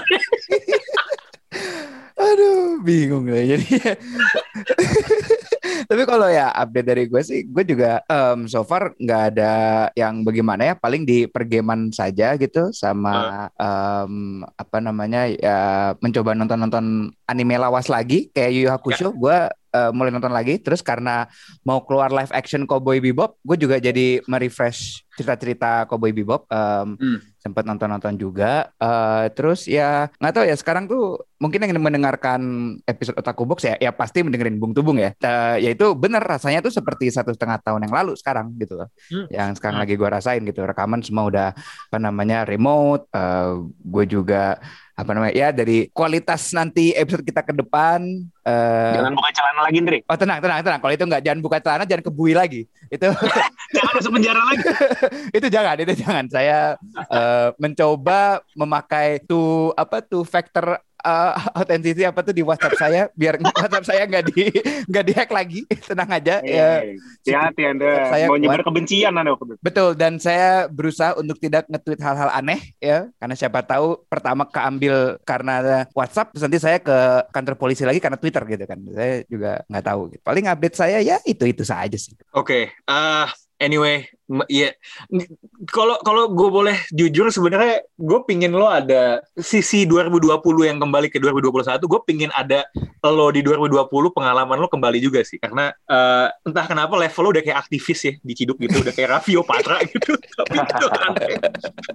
Aduh, 2.17 2.81
bingung 2.81 3.27
lah 3.29 3.43
jadi. 3.43 3.67
Tapi 5.87 6.03
kalau 6.05 6.27
ya 6.27 6.51
update 6.51 6.87
dari 6.87 7.05
gue 7.07 7.23
sih, 7.23 7.45
gue 7.45 7.65
juga 7.65 8.03
em, 8.07 8.47
so 8.47 8.63
far 8.63 8.95
nggak 8.97 9.23
ada 9.35 9.53
yang 9.95 10.23
bagaimana 10.23 10.73
ya, 10.73 10.75
paling 10.75 11.03
di 11.03 11.27
pergaman 11.27 11.91
saja 11.91 12.35
gitu, 12.37 12.71
sama 12.71 13.47
em, 13.55 14.43
apa 14.45 14.79
namanya 14.79 15.27
ya 15.31 15.59
mencoba 15.99 16.35
nonton-nonton 16.35 17.11
anime 17.27 17.57
lawas 17.57 17.87
lagi 17.87 18.31
kayak 18.31 18.51
Yu 18.53 18.61
Yu 18.67 18.71
Hakusho. 18.71 19.11
Gue 19.13 19.37
eh, 19.77 19.91
mulai 19.93 20.09
nonton 20.09 20.33
lagi, 20.33 20.57
terus 20.57 20.81
karena 20.81 21.29
mau 21.61 21.85
keluar 21.85 22.09
live 22.09 22.33
action 22.33 22.65
Cowboy 22.65 22.97
Bebop, 22.97 23.37
gue 23.45 23.57
juga 23.61 23.77
jadi 23.77 24.25
merefresh 24.25 25.05
cerita-cerita 25.17 25.85
Cowboy 25.85 26.13
Bebop. 26.13 26.49
Em, 26.49 26.97
Hmm. 26.97 27.21
sempat 27.47 27.63
nonton-nonton 27.63 28.19
juga. 28.19 28.75
Eh, 28.75 29.31
terus 29.31 29.71
ya 29.71 30.11
nggak 30.19 30.35
tahu 30.35 30.45
ya 30.51 30.59
sekarang 30.59 30.91
tuh 30.91 31.23
mungkin 31.39 31.63
yang 31.63 31.79
mendengarkan 31.79 32.41
episode 32.83 33.15
Otaku 33.15 33.47
Box 33.47 33.63
ya, 33.63 33.79
ya 33.79 33.95
pasti 33.95 34.27
mendengarin 34.27 34.59
Bung 34.59 34.75
Tubung 34.75 34.99
ya. 34.99 35.15
Ya 35.59 35.71
itu 35.73 35.87
bener 35.93 36.21
rasanya 36.21 36.61
tuh 36.61 36.71
seperti 36.71 37.09
satu 37.09 37.33
setengah 37.33 37.59
tahun 37.59 37.89
yang 37.89 37.95
lalu 37.95 38.13
sekarang 38.15 38.53
gitu 38.57 38.77
loh. 38.77 38.89
Hmm. 39.09 39.27
Yang 39.29 39.59
sekarang 39.59 39.81
Hmm. 39.81 39.85
lagi 39.85 39.95
gue 39.97 40.09
rasain 40.09 40.43
gitu. 40.45 40.61
Rekaman 40.63 41.01
semua 41.03 41.25
udah 41.27 41.49
apa 41.57 41.99
namanya 41.99 42.45
remote. 42.45 43.09
Eh, 43.11 43.51
gue 43.67 44.05
juga 44.07 44.57
apa 44.97 45.13
namanya 45.13 45.37
ya 45.37 45.53
dari 45.53 45.93
kualitas 45.93 46.57
nanti 46.57 46.97
episode 46.97 47.21
kita 47.21 47.45
ke 47.45 47.53
depan. 47.53 48.01
eh, 48.47 48.95
jangan 48.97 49.13
buka 49.13 49.29
celana 49.35 49.61
lagi 49.67 49.79
Ndri 49.83 49.99
oh 50.07 50.17
tenang 50.17 50.39
tenang 50.41 50.63
tenang. 50.63 50.81
Kalau 50.81 50.93
itu 50.95 51.05
nggak 51.05 51.21
jangan 51.21 51.41
buka 51.43 51.59
celana 51.61 51.85
jangan 51.85 52.05
kebui 52.07 52.33
lagi. 52.33 52.63
Itu 52.89 53.11
jangan 53.77 53.93
masuk 53.93 54.11
penjara 54.15 54.41
lagi 54.41 54.63
itu 55.37 55.47
jangan 55.51 55.77
itu 55.83 55.93
jangan 55.99 56.25
saya 56.31 56.59
eh, 56.97 57.49
mencoba 57.59 58.41
memakai 58.55 59.21
two 59.27 59.75
apa 59.75 60.01
two 60.01 60.23
factor 60.23 60.79
uh, 61.07 61.33
authenticity 61.55 62.03
apa 62.03 62.27
tuh 62.27 62.35
di 62.35 62.43
WhatsApp 62.43 62.75
saya 62.75 63.03
biar 63.15 63.39
WhatsApp 63.63 63.87
saya 63.87 64.03
nggak 64.11 64.25
di 64.35 64.51
nggak 64.91 65.05
dihack 65.07 65.31
lagi. 65.31 65.63
Tenang 65.87 66.11
aja 66.11 66.43
ya. 66.43 66.83
Hati-hati 67.23 67.63
Anda. 67.63 67.91
Saya 68.11 68.25
Mau 68.27 68.39
nyebar 68.39 68.67
kebencian 68.67 69.15
Anda. 69.15 69.39
Betul 69.63 69.95
dan 69.95 70.19
saya 70.19 70.67
berusaha 70.67 71.15
untuk 71.15 71.39
tidak 71.39 71.71
nge-tweet 71.71 72.03
hal-hal 72.03 72.31
aneh 72.35 72.75
ya 72.83 73.07
karena 73.23 73.35
siapa 73.39 73.63
tahu 73.63 74.03
pertama 74.11 74.51
keambil 74.51 75.23
karena 75.23 75.87
WhatsApp 75.95 76.35
terus 76.35 76.43
nanti 76.43 76.59
saya 76.59 76.83
ke 76.83 77.31
kantor 77.31 77.55
polisi 77.55 77.87
lagi 77.87 78.03
karena 78.03 78.19
Twitter 78.19 78.43
gitu 78.43 78.65
kan. 78.67 78.79
Saya 78.91 79.23
juga 79.31 79.63
nggak 79.71 79.85
tahu. 79.87 80.01
Gitu. 80.11 80.23
Paling 80.27 80.45
update 80.51 80.77
saya 80.77 80.99
ya 80.99 81.23
itu-itu 81.23 81.63
saja 81.63 81.95
sih. 81.95 82.19
Oke, 82.35 82.75
ah 82.91 83.31
anyway, 83.61 84.09
ya 84.51 84.75
n- 85.15 85.31
kalau 85.71 86.03
kalau 86.03 86.27
gue 86.35 86.49
boleh 86.51 86.77
jujur 86.91 87.31
sebenarnya 87.31 87.87
gue 87.95 88.21
pingin 88.27 88.51
lo 88.51 88.67
ada 88.67 89.23
sisi 89.39 89.87
2020 89.87 90.43
yang 90.67 90.79
kembali 90.83 91.09
ke 91.09 91.23
2021. 91.23 91.79
Gue 91.87 92.01
pingin 92.03 92.31
ada 92.35 92.67
lo 93.07 93.31
di 93.31 93.41
2020 93.47 93.87
pengalaman 94.11 94.59
lo 94.59 94.67
kembali 94.67 94.99
juga 94.99 95.23
sih, 95.23 95.39
karena 95.39 95.71
eh, 95.87 96.29
entah 96.43 96.67
kenapa 96.67 96.99
level 96.99 97.23
lo 97.23 97.29
udah 97.39 97.43
kayak 97.47 97.59
aktivis 97.67 98.01
ya 98.03 98.13
di 98.19 98.33
Ciduk 98.35 98.59
gitu, 98.59 98.83
udah 98.83 98.93
kayak 98.95 99.11
Raffio 99.15 99.47
Patra 99.47 99.79
gitu. 99.95 100.19
Tapi 100.19 100.57
itu 100.59 100.87
aneh. 100.91 101.39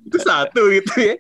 itu 0.08 0.18
satu 0.24 0.62
gitu 0.72 0.94
ya. 0.98 1.16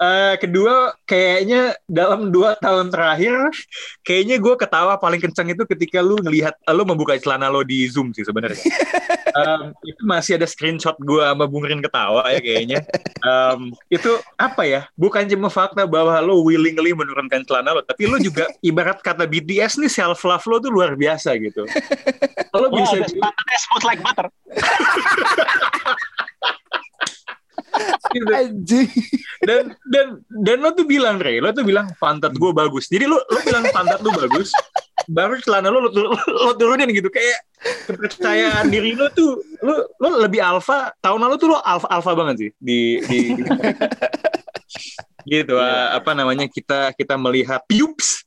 Eh, 0.00 0.34
kedua, 0.40 0.96
kayaknya 1.04 1.76
dalam 1.84 2.32
dua 2.32 2.56
tahun 2.56 2.88
terakhir, 2.88 3.52
kayaknya 4.00 4.40
gue 4.40 4.54
ketawa 4.56 4.96
paling 4.96 5.20
kencang 5.20 5.52
itu 5.52 5.62
ketika 5.68 6.00
lu 6.00 6.16
ngelihat 6.24 6.56
lo 6.72 6.88
membuka 6.88 7.20
celana 7.20 7.52
lo 7.52 7.60
di 7.60 7.84
Zoom 7.84 8.16
sih 8.16 8.24
sebenarnya. 8.24 8.60
Em, 9.28 9.70
itu 9.84 10.02
masih 10.08 10.37
ada 10.38 10.46
screenshot 10.46 10.94
gue 11.02 11.18
sama 11.20 11.44
Bung 11.50 11.66
Rin 11.66 11.82
ketawa 11.82 12.22
ya 12.30 12.38
kayaknya. 12.38 12.80
Em, 13.26 13.74
itu 13.90 14.14
apa 14.38 14.62
ya? 14.62 14.80
Bukan 14.94 15.26
cuma 15.26 15.50
fakta 15.50 15.84
bahwa 15.84 16.14
lo 16.22 16.46
willingly 16.46 16.94
menurunkan 16.94 17.42
celana 17.44 17.74
lo, 17.74 17.82
tapi 17.82 18.06
lo 18.06 18.16
juga 18.22 18.46
ibarat 18.68 19.02
kata 19.02 19.26
BTS 19.26 19.82
nih 19.82 19.90
self 19.90 20.22
love 20.22 20.46
lo 20.46 20.56
tuh 20.62 20.70
luar 20.70 20.94
biasa 20.94 21.34
gitu. 21.42 21.66
Lo 22.54 22.70
Wah, 22.70 22.78
bisa 22.78 23.02
smooth 23.66 23.84
like 23.84 24.00
butter. 24.00 24.30
gitu. 28.14 28.32
Anjing. 28.32 28.88
dan 29.44 29.76
dan 29.90 30.06
dan 30.26 30.56
lo 30.60 30.70
tuh 30.74 30.86
bilang 30.88 31.20
Ray, 31.20 31.38
lo 31.38 31.52
tuh 31.54 31.64
bilang 31.66 31.90
pantat 31.98 32.34
gue 32.34 32.50
bagus. 32.52 32.88
Jadi 32.90 33.04
lo 33.06 33.20
lo 33.20 33.38
bilang 33.44 33.64
pantat 33.70 34.00
lo 34.02 34.10
bagus, 34.14 34.50
baru 35.08 35.38
celana 35.42 35.68
lo 35.70 35.88
lo, 35.88 35.90
tur- 35.92 36.10
lo 36.26 36.52
turunin 36.56 36.90
gitu 36.90 37.08
kayak 37.12 37.47
kepercayaan 37.88 38.68
diri 38.68 38.92
lo 38.92 39.08
tuh 39.16 39.40
lo 39.64 39.88
lo 39.96 40.08
lebih 40.28 40.44
alfa. 40.44 40.92
Tahun 41.00 41.16
lalu 41.16 41.34
tuh 41.40 41.48
lo 41.48 41.58
alfa 41.64 41.88
alfa 41.88 42.12
banget 42.12 42.36
sih 42.36 42.50
di 42.60 43.00
di, 43.08 43.18
di- 43.32 43.48
gitu 45.28 45.56
ah, 45.60 45.96
apa 45.96 46.12
namanya 46.12 46.48
kita 46.48 46.92
kita 46.96 47.16
melihat 47.16 47.60
pubes 47.68 48.24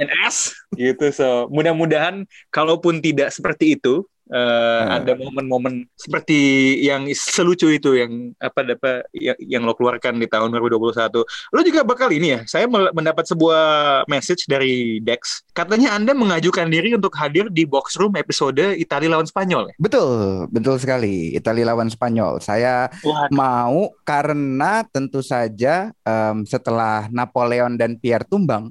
and 0.00 0.08
ass 0.24 0.52
gitu 0.76 1.08
so 1.12 1.48
mudah-mudahan 1.52 2.24
kalaupun 2.52 3.00
tidak 3.00 3.32
seperti 3.32 3.76
itu 3.76 4.04
Hmm. 4.28 5.00
ada 5.02 5.16
momen-momen 5.16 5.88
seperti 5.96 6.76
yang 6.84 7.08
selucu 7.16 7.72
itu 7.72 7.96
yang 7.96 8.36
apa 8.36 8.60
apa 8.60 9.08
yang, 9.16 9.38
yang 9.40 9.62
lo 9.64 9.72
keluarkan 9.72 10.20
di 10.20 10.28
tahun 10.28 10.52
2021 10.52 11.24
lo 11.24 11.60
juga 11.64 11.80
bakal 11.80 12.12
ini 12.12 12.36
ya 12.36 12.40
saya 12.44 12.68
mendapat 12.68 13.24
sebuah 13.24 13.62
message 14.04 14.44
dari 14.44 15.00
Dex 15.00 15.48
katanya 15.56 15.96
anda 15.96 16.12
mengajukan 16.12 16.68
diri 16.68 16.92
untuk 16.92 17.16
hadir 17.16 17.48
di 17.48 17.64
box 17.64 17.96
room 17.96 18.14
episode 18.20 18.76
Italia 18.76 19.16
lawan 19.16 19.24
Spanyol 19.24 19.72
ya 19.72 19.76
Betul, 19.88 20.50
betul 20.52 20.76
sekali. 20.76 21.32
Italia 21.32 21.72
lawan 21.72 21.88
Spanyol. 21.88 22.42
Saya 22.42 22.92
Wah, 23.06 23.30
mau 23.32 23.94
karena 24.04 24.84
tentu 24.84 25.24
saja 25.24 25.94
em, 26.04 26.44
setelah 26.44 27.08
Napoleon 27.08 27.78
dan 27.78 27.96
Pierre 27.96 28.26
tumbang, 28.28 28.68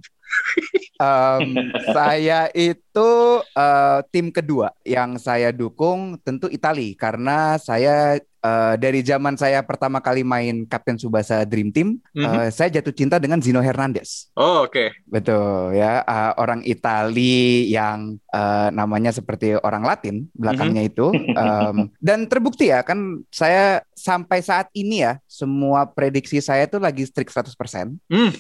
em, 0.98 1.50
saya 1.96 2.50
itu 2.52 3.10
eh, 3.54 4.00
tim 4.10 4.30
kedua 4.30 4.74
yang 4.82 5.16
saya 5.18 5.50
dukung 5.50 6.18
tentu 6.22 6.46
Itali 6.48 6.94
karena 6.94 7.56
saya 7.58 8.18
eh, 8.20 8.74
dari 8.76 9.02
zaman 9.02 9.36
saya 9.36 9.62
pertama 9.62 9.98
kali 10.00 10.22
main 10.22 10.64
Kapten 10.64 10.96
Subasa 10.96 11.44
Dream 11.44 11.70
Team, 11.70 12.00
Mhm. 12.14 12.26
eh, 12.26 12.50
saya 12.50 12.70
jatuh 12.74 12.94
cinta 12.94 13.18
dengan 13.18 13.38
Zino 13.38 13.60
Hernandez. 13.60 14.30
oh 14.34 14.66
oke 14.66 14.94
Betul 15.06 15.76
ya, 15.76 16.02
uh, 16.04 16.34
orang 16.38 16.62
Itali 16.62 17.68
yang 17.68 18.18
uh, 18.30 18.70
namanya 18.70 19.10
seperti 19.10 19.56
orang 19.58 19.82
Latin 19.82 20.28
belakangnya 20.34 20.84
itu, 20.84 21.10
Um, 21.38 21.94
dan 22.02 22.26
terbukti 22.26 22.70
ya 22.70 22.82
kan 22.82 22.98
saya 23.30 23.80
sampai 23.94 24.42
saat 24.42 24.68
ini 24.74 25.02
ya 25.02 25.22
semua 25.26 25.86
prediksi 25.86 26.42
saya 26.42 26.66
itu 26.66 26.78
lagi 26.78 27.06
strict 27.06 27.30
100%. 27.30 27.94
Hmm, 28.10 28.32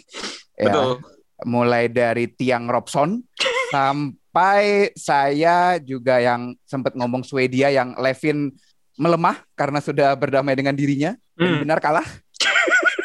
ya. 0.57 0.65
betul 0.65 0.89
Mulai 1.45 1.85
dari 1.91 2.25
tiang 2.25 2.65
Robson 2.65 3.21
sampai 3.69 4.89
saya 4.95 5.77
juga 5.77 6.17
yang 6.17 6.55
sempat 6.63 6.95
ngomong 6.95 7.21
Swedia 7.21 7.69
yang 7.69 7.93
Levin 7.99 8.49
melemah 8.97 9.45
karena 9.53 9.77
sudah 9.77 10.17
berdamai 10.17 10.57
dengan 10.57 10.73
dirinya 10.73 11.13
dan 11.37 11.53
Hmm. 11.53 11.61
benar 11.61 11.77
kalah. 11.77 12.07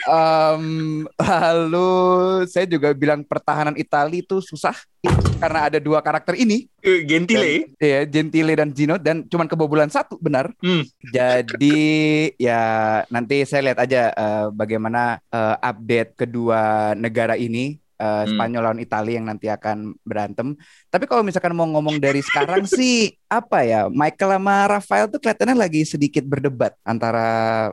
Em, 0.02 1.06
lalu 1.14 1.90
saya 2.50 2.66
juga 2.66 2.90
bilang 2.90 3.22
pertahanan 3.22 3.78
Italia 3.78 4.18
itu 4.18 4.42
susah 4.42 4.74
karena 5.38 5.70
ada 5.70 5.78
dua 5.78 6.02
karakter 6.02 6.34
ini, 6.34 6.66
Eh, 6.82 7.06
Gentile 7.06 7.70
ya 7.78 8.02
Gentile 8.02 8.58
dan 8.58 8.74
Gino 8.74 8.98
dan 8.98 9.22
cuman 9.30 9.46
kebobolan 9.46 9.90
satu 9.90 10.18
benar. 10.18 10.50
Hmm. 10.58 10.82
Jadi 11.06 12.34
ya 12.34 12.62
nanti 13.14 13.46
saya 13.46 13.70
lihat 13.70 13.78
aja 13.78 14.10
eh, 14.10 14.46
bagaimana 14.50 15.22
eh, 15.30 15.56
update 15.62 16.18
kedua 16.18 16.92
negara 16.98 17.38
ini. 17.38 17.81
Eh, 18.02 18.10
Hmm. 18.22 18.34
Spanyol 18.34 18.62
lawan 18.64 18.80
Italia 18.80 19.14
yang 19.14 19.26
nanti 19.26 19.46
akan 19.46 19.94
berantem. 20.02 20.58
Tapi 20.90 21.06
kalau 21.06 21.22
misalkan 21.22 21.54
mau 21.54 21.64
ngomong 21.64 21.96
dari 21.96 22.18
sekarang 22.18 22.66
sih 22.66 23.14
apa 23.30 23.62
ya 23.62 23.86
Michael 23.88 24.36
sama 24.36 24.56
Rafael 24.68 25.06
tuh 25.06 25.16
kelihatannya 25.16 25.54
lagi 25.54 25.86
sedikit 25.86 26.26
berdebat 26.26 26.74
antara 26.82 27.24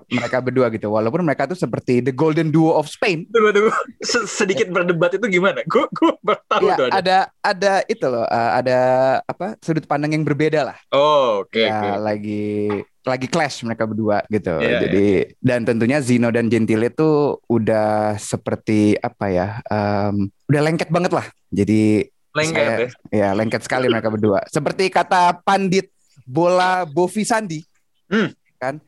mereka 0.08 0.38
berdua 0.40 0.70
gitu. 0.70 0.88
Walaupun 0.88 1.26
mereka 1.26 1.44
tuh 1.44 1.58
seperti 1.58 2.00
the 2.00 2.14
golden 2.14 2.50
duo 2.50 2.72
of 2.72 2.86
Spain. 2.86 3.26
Tunggu, 3.28 3.50
tunggu. 3.52 3.72
Se- 4.06 4.30
sedikit 4.30 4.70
berdebat 4.70 5.12
itu 5.12 5.26
gimana? 5.26 5.66
Gue 5.66 5.90
gue 5.90 6.14
baru 6.22 6.42
tahu 6.46 6.62
Ya, 6.64 6.76
tuh 6.78 6.86
ada. 6.88 6.96
ada 7.00 7.18
ada 7.42 7.74
itu 7.86 8.06
loh, 8.06 8.24
eh, 8.24 8.52
ada 8.56 8.80
apa 9.24 9.58
sudut 9.60 9.84
pandang 9.84 10.14
yang 10.14 10.22
berbeda 10.22 10.62
lah. 10.64 10.78
Oh, 10.90 11.42
oke 11.42 11.58
ya 11.60 11.98
oke. 11.98 12.00
lagi 12.00 12.70
lagi 13.02 13.26
clash 13.26 13.64
mereka 13.64 13.84
berdua 13.84 14.22
gitu. 14.28 14.60
Iya, 14.60 14.80
Jadi 14.84 15.08
dan 15.40 15.64
tentunya 15.64 16.00
Zino 16.00 16.30
dan 16.30 16.48
Gentile 16.48 16.88
itu 16.88 17.10
udah 17.46 18.16
seperti 18.16 18.94
apa 18.96 19.26
ya? 19.28 19.48
em, 19.64 20.28
udah 20.46 20.62
lengket 20.62 20.90
banget 20.90 21.12
lah. 21.12 21.26
Jadi 21.50 22.06
Lengket 22.30 22.62
saya- 22.62 22.78
ya. 22.78 22.90
ya 23.10 23.30
lengket 23.32 23.62
sekali 23.62 23.88
mereka 23.88 24.08
berdua. 24.08 24.44
Seperti 24.46 24.88
kata 24.88 25.40
pandit 25.40 25.90
bola 26.24 26.84
Bovi 26.84 27.24
Sandi. 27.24 27.64
Hmm. 28.06 28.30
Kan? 28.60 28.84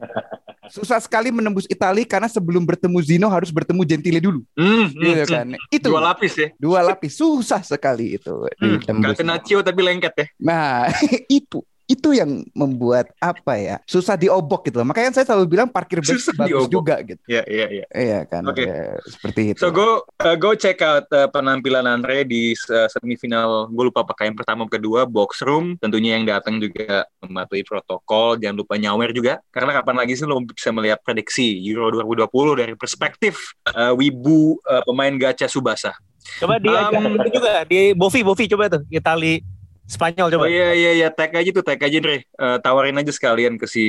Susah 0.67 0.99
sekali 0.99 1.31
menembus 1.31 1.63
Italia 1.65 2.03
karena 2.03 2.27
sebelum 2.27 2.61
bertemu 2.61 2.99
Zino 3.01 3.27
harus 3.27 3.49
bertemu 3.49 3.81
Gentile 3.81 4.19
dulu. 4.19 4.43
Hmm, 4.53 4.87
hmm, 4.87 4.99
Gitu 4.99 5.23
hmm. 5.23 5.31
kan. 5.31 5.47
Itu 5.67 5.87
Dua 5.89 6.03
lapis 6.03 6.33
ya. 6.35 6.47
dua 6.55 6.79
lapis 6.83 7.13
susah 7.15 7.59
sekali 7.61 8.13
itu 8.13 8.45
Hmm. 8.59 8.77
ditembus. 8.77 9.15
Gak 9.15 9.19
kena 9.19 9.35
cio 9.39 9.59
tapi 9.61 9.79
lengket 9.81 10.13
ya. 10.13 10.25
Nah, 10.37 10.91
itu 11.31 11.63
itu 11.91 12.15
yang 12.15 12.47
membuat 12.55 13.11
apa 13.19 13.59
ya 13.59 13.75
susah 13.83 14.15
diobok 14.15 14.71
gitu 14.71 14.79
loh. 14.79 14.87
Makanya 14.87 15.11
saya 15.11 15.27
selalu 15.27 15.59
bilang 15.59 15.67
parkir 15.67 15.99
bus 15.99 16.07
Susah 16.07 16.31
bagus 16.39 16.71
diobok. 16.71 16.71
juga 16.71 16.95
gitu. 17.03 17.21
Iya 17.27 17.43
iya 17.51 17.65
iya. 17.67 17.85
Iya 17.91 18.19
kan. 18.23 18.47
Oke. 18.47 18.63
Ya, 18.63 18.95
seperti 19.03 19.41
itu. 19.51 19.59
So 19.59 19.75
go 19.75 20.07
uh, 20.23 20.37
go 20.39 20.55
check 20.55 20.79
out 20.79 21.11
uh, 21.11 21.27
penampilan 21.27 21.83
Andre 21.83 22.23
di 22.23 22.55
uh, 22.71 22.87
semifinal. 22.87 23.67
Gue 23.75 23.91
lupa 23.91 24.07
pakai 24.07 24.31
yang 24.31 24.37
pertama 24.39 24.63
kedua 24.71 25.03
box 25.03 25.43
room. 25.43 25.75
Tentunya 25.83 26.15
yang 26.15 26.23
datang 26.23 26.63
juga 26.63 27.03
mematuhi 27.19 27.67
protokol. 27.67 28.39
Jangan 28.39 28.55
lupa 28.55 28.79
nyawer 28.79 29.11
juga. 29.11 29.43
Karena 29.51 29.75
kapan 29.75 29.95
lagi 30.07 30.15
sih 30.15 30.23
lo 30.23 30.39
bisa 30.39 30.71
melihat 30.71 31.03
prediksi 31.03 31.59
Euro 31.67 31.91
2020 31.91 32.61
dari 32.63 32.73
perspektif 32.79 33.51
uh, 33.75 33.91
wibu 33.91 34.55
uh, 34.63 34.79
pemain 34.87 35.11
gacha 35.19 35.51
Subasa. 35.51 35.91
coba 36.21 36.61
di 36.61 36.69
Um, 36.69 37.17
juga 37.33 37.65
di 37.65 37.97
Bovi 37.97 38.21
Bovi 38.21 38.45
coba 38.45 38.69
tuh 38.69 38.85
Itali 38.93 39.41
Spanyol 39.83 40.27
Oh 40.27 40.33
coba. 40.37 40.45
iya 40.47 40.71
iya 40.71 40.91
iya 40.95 41.07
tag 41.09 41.31
aja 41.31 41.49
tuh 41.49 41.61
tag 41.61 41.75
aja 41.77 41.97
Andre. 41.97 42.23
Eh, 42.23 42.57
tawarin 42.59 42.95
aja 42.95 43.11
sekalian 43.11 43.55
ke 43.55 43.65
si 43.65 43.85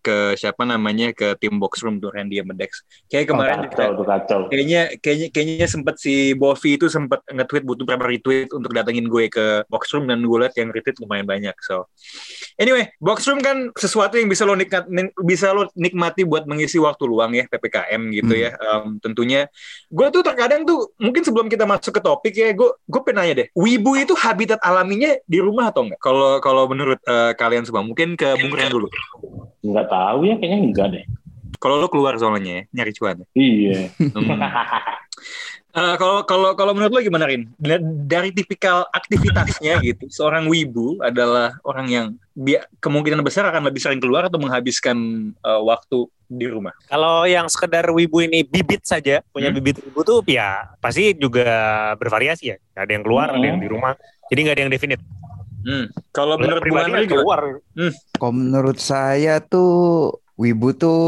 ke 0.00 0.34
siapa 0.34 0.62
namanya 0.62 1.10
ke 1.10 1.34
tim 1.36 1.56
box 1.56 1.80
room 1.80 1.96
tuh 1.96 2.10
Randy 2.10 2.38
sama 2.38 2.52
Dex. 2.52 2.82
Kayak 3.06 3.30
kemarin 3.30 3.56
juga 3.62 3.74
Kacau 3.76 3.92
tuh 3.94 4.06
kacau. 4.06 4.40
kayaknya 4.48 4.82
kayaknya 4.98 5.28
kayaknya 5.30 5.66
sempat 5.66 5.96
si 5.96 6.14
Bovi 6.32 6.74
itu 6.74 6.86
sempat 6.86 7.22
nge-tweet 7.26 7.62
butuh 7.62 7.84
berapa 7.84 8.04
retweet 8.04 8.50
untuk 8.50 8.70
datengin 8.70 9.06
gue 9.06 9.26
ke 9.26 9.62
box 9.66 9.90
room 9.92 10.06
dan 10.06 10.18
gue 10.18 10.38
liat 10.38 10.54
yang 10.54 10.70
retweet 10.70 10.98
lumayan 10.98 11.24
banyak 11.24 11.54
so 11.60 11.86
anyway 12.56 12.90
box 12.98 13.26
room 13.26 13.38
kan 13.38 13.70
sesuatu 13.72 14.14
yang 14.14 14.26
bisa 14.26 14.42
lo 14.42 14.54
nikmat 14.54 14.86
bisa 15.20 15.50
lo 15.50 15.66
nikmati 15.74 16.22
buat 16.22 16.44
mengisi 16.44 16.76
waktu 16.76 17.04
luang 17.04 17.32
ya 17.32 17.46
ppkm 17.46 18.02
gitu 18.12 18.26
Hmm. 18.28 18.42
ya 18.42 18.50
Em, 18.56 18.98
tentunya 18.98 19.46
gue 19.88 20.06
tuh 20.10 20.20
terkadang 20.20 20.62
tuh 20.62 20.90
mungkin 20.96 21.22
sebelum 21.22 21.46
kita 21.46 21.62
masuk 21.62 21.92
ke 21.92 22.00
topik 22.00 22.34
ya 22.34 22.50
gue 22.50 22.70
gue 22.80 23.00
pengen 23.00 23.16
nanya 23.16 23.34
deh 23.36 23.48
wibu 23.52 23.94
itu 23.94 24.12
habitat 24.12 24.58
alaminya 24.60 25.14
di 25.22 25.35
rumah 25.38 25.68
atau 25.68 25.84
enggak 25.84 25.98
kalau 25.98 26.38
kalau 26.38 26.64
menurut 26.64 27.00
eh, 27.00 27.32
kalian 27.32 27.62
semua 27.62 27.80
mungkin 27.80 28.14
ke 28.14 28.36
Bung 28.36 28.52
Ren 28.52 28.68
dulu 28.68 28.88
Nggak 29.60 29.86
tahu 29.86 30.18
ya, 30.22 30.34
kayaknya 30.36 30.58
enggak 30.62 30.88
deh. 30.90 31.04
kalau 31.56 31.76
lo 31.76 31.88
keluar 31.88 32.14
soalnya 32.14 32.62
ya, 32.68 32.82
nyari 32.82 32.92
cuan 32.92 33.16
Iya. 33.32 33.90
Hmm. 33.96 34.38
Eh, 35.76 35.94
kalau 36.00 36.24
kalau 36.24 36.56
kalau 36.56 36.72
menurut 36.72 36.88
lo 36.88 37.04
gimana 37.04 37.28
Rin? 37.28 37.52
Da- 37.54 37.76
Dari 37.82 38.32
tipikal 38.32 38.88
aktivitasnya 38.88 39.76
gitu, 39.84 40.08
seorang 40.08 40.48
wibu 40.48 40.96
adalah 41.04 41.52
orang 41.60 41.86
yang 41.86 42.06
bi- 42.32 42.56
kemungkinan 42.80 43.20
besar 43.20 43.44
akan 43.44 43.60
lebih 43.60 43.76
sering 43.76 44.00
keluar 44.00 44.24
atau 44.24 44.40
menghabiskan 44.40 44.96
eh, 45.36 45.60
waktu 45.60 46.08
di 46.26 46.48
rumah. 46.48 46.72
Kalau 46.86 47.22
yang 47.22 47.44
sekedar 47.46 47.84
wibu 47.92 48.24
ini 48.24 48.40
bibit 48.40 48.82
saja, 48.82 49.20
punya 49.28 49.52
Hmm. 49.52 49.60
bibit 49.60 49.76
wibu 49.78 50.00
tuh 50.00 50.24
ya 50.24 50.64
pasti 50.80 51.12
juga 51.12 51.44
bervariasi 51.94 52.44
ya. 52.46 52.56
Ada 52.72 52.96
yang 52.96 53.04
keluar, 53.04 53.28
ada 53.30 53.44
yang 53.44 53.60
Hmm. 53.60 53.64
di 53.64 53.68
rumah. 53.68 53.92
Jadi 54.26 54.38
nggak 54.42 54.56
ada 54.56 54.62
yang 54.64 54.72
definite. 54.72 55.02
Hmm. 55.66 55.90
Kalau 56.14 56.38
menurut 56.38 56.62
Bung 56.62 56.78
Andri 56.78 57.10
gimana? 57.10 57.10
keluar. 57.10 57.40
Kalau 58.14 58.34
menurut 58.38 58.78
saya 58.78 59.42
tuh 59.42 60.14
Wibu 60.36 60.76
tuh 60.76 61.00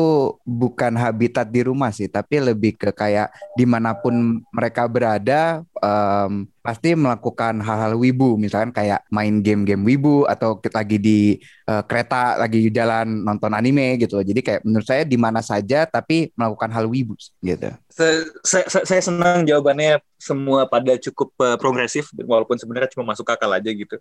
bukan 0.49 0.97
habitat 0.97 1.53
di 1.53 1.61
rumah 1.61 1.93
sih, 1.93 2.09
tapi 2.09 2.41
lebih 2.41 2.81
ke 2.81 2.97
kayak 2.97 3.29
di 3.61 3.69
mana 3.69 3.93
pun 3.93 4.41
mereka 4.49 4.89
berada, 4.89 5.61
em, 5.85 6.49
pasti 6.69 6.93
melakukan 6.93 7.65
hal-hal 7.65 7.97
wibu, 7.97 8.37
misalkan 8.37 8.77
kayak 8.77 9.01
main 9.09 9.41
game-game 9.41 9.89
wibu 9.89 10.29
atau 10.29 10.61
kita 10.61 10.85
lagi 10.85 11.01
di 11.01 11.41
eh, 11.65 11.83
kereta 11.89 12.37
lagi 12.37 12.69
jalan 12.69 13.25
nonton 13.25 13.57
anime 13.57 13.97
gitu. 13.97 14.21
Jadi 14.21 14.45
kayak 14.45 14.61
menurut 14.69 14.85
saya 14.85 15.09
di 15.09 15.17
mana 15.17 15.41
saja, 15.41 15.89
tapi 15.89 16.29
melakukan 16.37 16.69
hal 16.69 16.85
wibu 16.85 17.17
gitu. 17.41 17.73
Saya, 17.89 18.29
saya, 18.45 18.65
saya- 18.69 19.01
senang 19.09 19.49
jawabannya 19.49 20.05
semua 20.21 20.69
pada 20.69 20.93
cukup 21.01 21.33
eh, 21.41 21.57
progresif 21.57 22.13
walaupun 22.21 22.61
sebenarnya 22.61 22.93
cuma 22.93 23.17
masuk 23.17 23.25
akal 23.33 23.49
aja 23.49 23.71
gitu. 23.73 23.97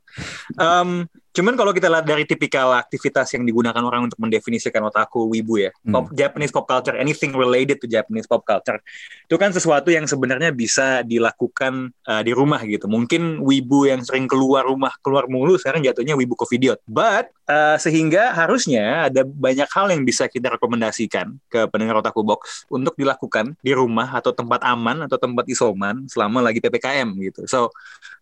Em, 0.59 1.05
cuman 1.31 1.53
kalau 1.53 1.71
kita 1.71 1.87
lihat 1.87 2.03
dari 2.03 2.25
tipikal 2.25 2.73
aktivitas 2.73 3.29
yang 3.37 3.45
digunakan 3.45 3.79
orang 3.79 4.09
untuk 4.09 4.17
mendefinisikan 4.17 4.81
otaku 4.83 5.29
wibu 5.29 5.61
ya, 5.61 5.71
Hmm. 5.85 5.93
pop, 5.93 6.05
Japanese 6.11 6.49
pop 6.51 6.65
culture, 6.65 6.97
anything 6.97 7.31
related 7.31 7.77
to 7.79 7.85
Japanese 7.87 8.25
pop 8.25 8.41
culture, 8.43 8.81
itu 9.23 9.35
kan 9.37 9.53
sesuatu 9.53 9.93
yang 9.93 10.09
sebenarnya 10.09 10.49
bisa 10.51 11.05
dilakukan 11.05 11.93
eh, 12.09 12.21
di 12.25 12.33
rumah 12.33 12.56
gitu. 12.65 12.89
Mungkin 12.89 13.43
wibu 13.43 13.85
yang 13.85 14.01
sering 14.01 14.25
keluar 14.25 14.65
rumah 14.65 14.93
keluar 15.03 15.29
mulu 15.29 15.59
sekarang 15.59 15.83
jatuhnya 15.85 16.17
wibu 16.17 16.33
covidiot. 16.33 16.81
But 16.89 17.29
eh, 17.45 17.77
sehingga 17.77 18.33
harusnya 18.33 19.11
ada 19.11 19.21
banyak 19.27 19.69
hal 19.69 19.87
yang 19.93 20.01
bisa 20.07 20.25
kita 20.25 20.53
rekomendasikan 20.57 21.37
ke 21.51 21.69
pendengar 21.69 22.01
otaku 22.01 22.25
box 22.25 22.65
untuk 22.71 22.97
dilakukan 22.97 23.53
di 23.61 23.75
rumah 23.75 24.09
atau 24.17 24.33
tempat 24.33 24.63
aman 24.65 25.05
atau 25.05 25.19
tempat 25.19 25.45
isoman 25.51 26.09
selama 26.09 26.41
lagi 26.41 26.57
ppkm 26.63 27.13
gitu. 27.21 27.45
So 27.45 27.69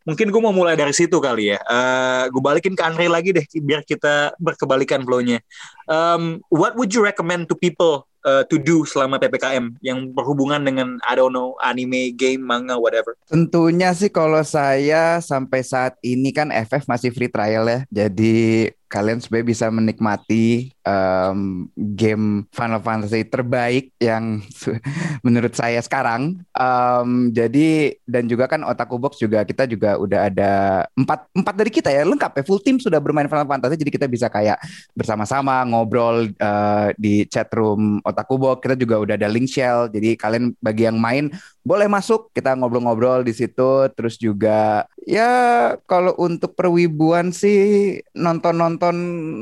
mungkin 0.06 0.30
gue 0.30 0.42
mau 0.42 0.54
mulai 0.54 0.78
dari 0.78 0.94
situ 0.94 1.18
kali 1.18 1.52
ya. 1.52 1.60
Eh 1.60 2.24
gue 2.30 2.42
balikin 2.42 2.78
ke 2.78 2.84
Andre 2.86 3.10
lagi 3.10 3.34
deh 3.34 3.46
biar 3.60 3.82
kita 3.82 4.38
berkebalikan 4.38 5.02
flow-nya. 5.02 5.42
Um, 5.90 6.46
what 6.54 6.78
would 6.78 6.94
you 6.94 7.02
recommend 7.02 7.50
to 7.50 7.58
people 7.58 8.06
uh, 8.26 8.46
to 8.50 8.62
do 8.62 8.86
selama 8.86 9.18
ppkm 9.22 9.78
yang 9.82 10.14
berhubungan 10.14 10.62
dengan 10.62 11.02
I 11.06 11.18
don't 11.18 11.34
know 11.34 11.58
anime, 11.62 12.14
game, 12.14 12.46
manga, 12.46 12.78
whatever? 12.78 13.18
Tentunya 13.30 13.94
sih 13.98 14.14
kalau 14.14 14.42
saya 14.46 15.22
sampai 15.22 15.66
saat 15.66 15.98
ini 16.06 16.30
kan 16.30 16.54
FF 16.54 16.86
masih 16.86 17.10
free 17.10 17.30
trial 17.30 17.66
ya. 17.66 17.80
Jadi 17.90 18.70
kalian 18.90 19.20
sebenarnya 19.20 19.48
bisa 19.50 19.66
menikmati 19.74 20.75
em, 20.86 21.66
game 21.76 22.46
Final 22.54 22.80
Fantasy 22.80 23.26
terbaik 23.26 23.92
yang 23.98 24.40
menurut 25.26 25.52
saya 25.58 25.82
sekarang. 25.82 26.40
Em, 26.54 27.34
jadi 27.34 27.98
dan 28.06 28.30
juga 28.30 28.46
kan 28.46 28.62
Otaku 28.62 29.02
Box 29.02 29.18
juga 29.18 29.42
kita 29.42 29.66
juga 29.66 29.98
udah 29.98 30.30
ada 30.30 30.54
empat 30.94 31.28
empat 31.34 31.56
dari 31.58 31.72
kita 31.74 31.90
ya 31.90 32.06
lengkap 32.06 32.32
ya 32.38 32.44
full 32.46 32.62
team 32.62 32.78
sudah 32.78 33.02
bermain 33.02 33.28
Final 33.28 33.50
Fantasy. 33.50 33.82
Jadi 33.82 33.92
kita 33.92 34.06
bisa 34.06 34.30
kayak 34.30 34.62
bersama-sama 34.94 35.66
ngobrol 35.66 36.30
eh, 36.30 36.88
di 36.96 37.26
chat 37.26 37.50
room 37.58 38.00
Otaku 38.06 38.38
Box. 38.38 38.62
Kita 38.62 38.78
juga 38.78 39.02
udah 39.02 39.16
ada 39.18 39.28
link 39.28 39.50
shell. 39.50 39.90
Jadi 39.90 40.14
kalian 40.16 40.54
bagi 40.62 40.86
yang 40.86 41.02
main 41.02 41.34
boleh 41.66 41.90
masuk 41.90 42.30
kita 42.30 42.54
ngobrol-ngobrol 42.54 43.26
di 43.26 43.34
situ 43.34 43.90
terus 43.98 44.22
juga 44.22 44.86
ya 45.02 45.74
kalau 45.90 46.14
untuk 46.22 46.54
perwibuan 46.54 47.34
sih 47.34 47.98
nonton-nonton 48.14 48.96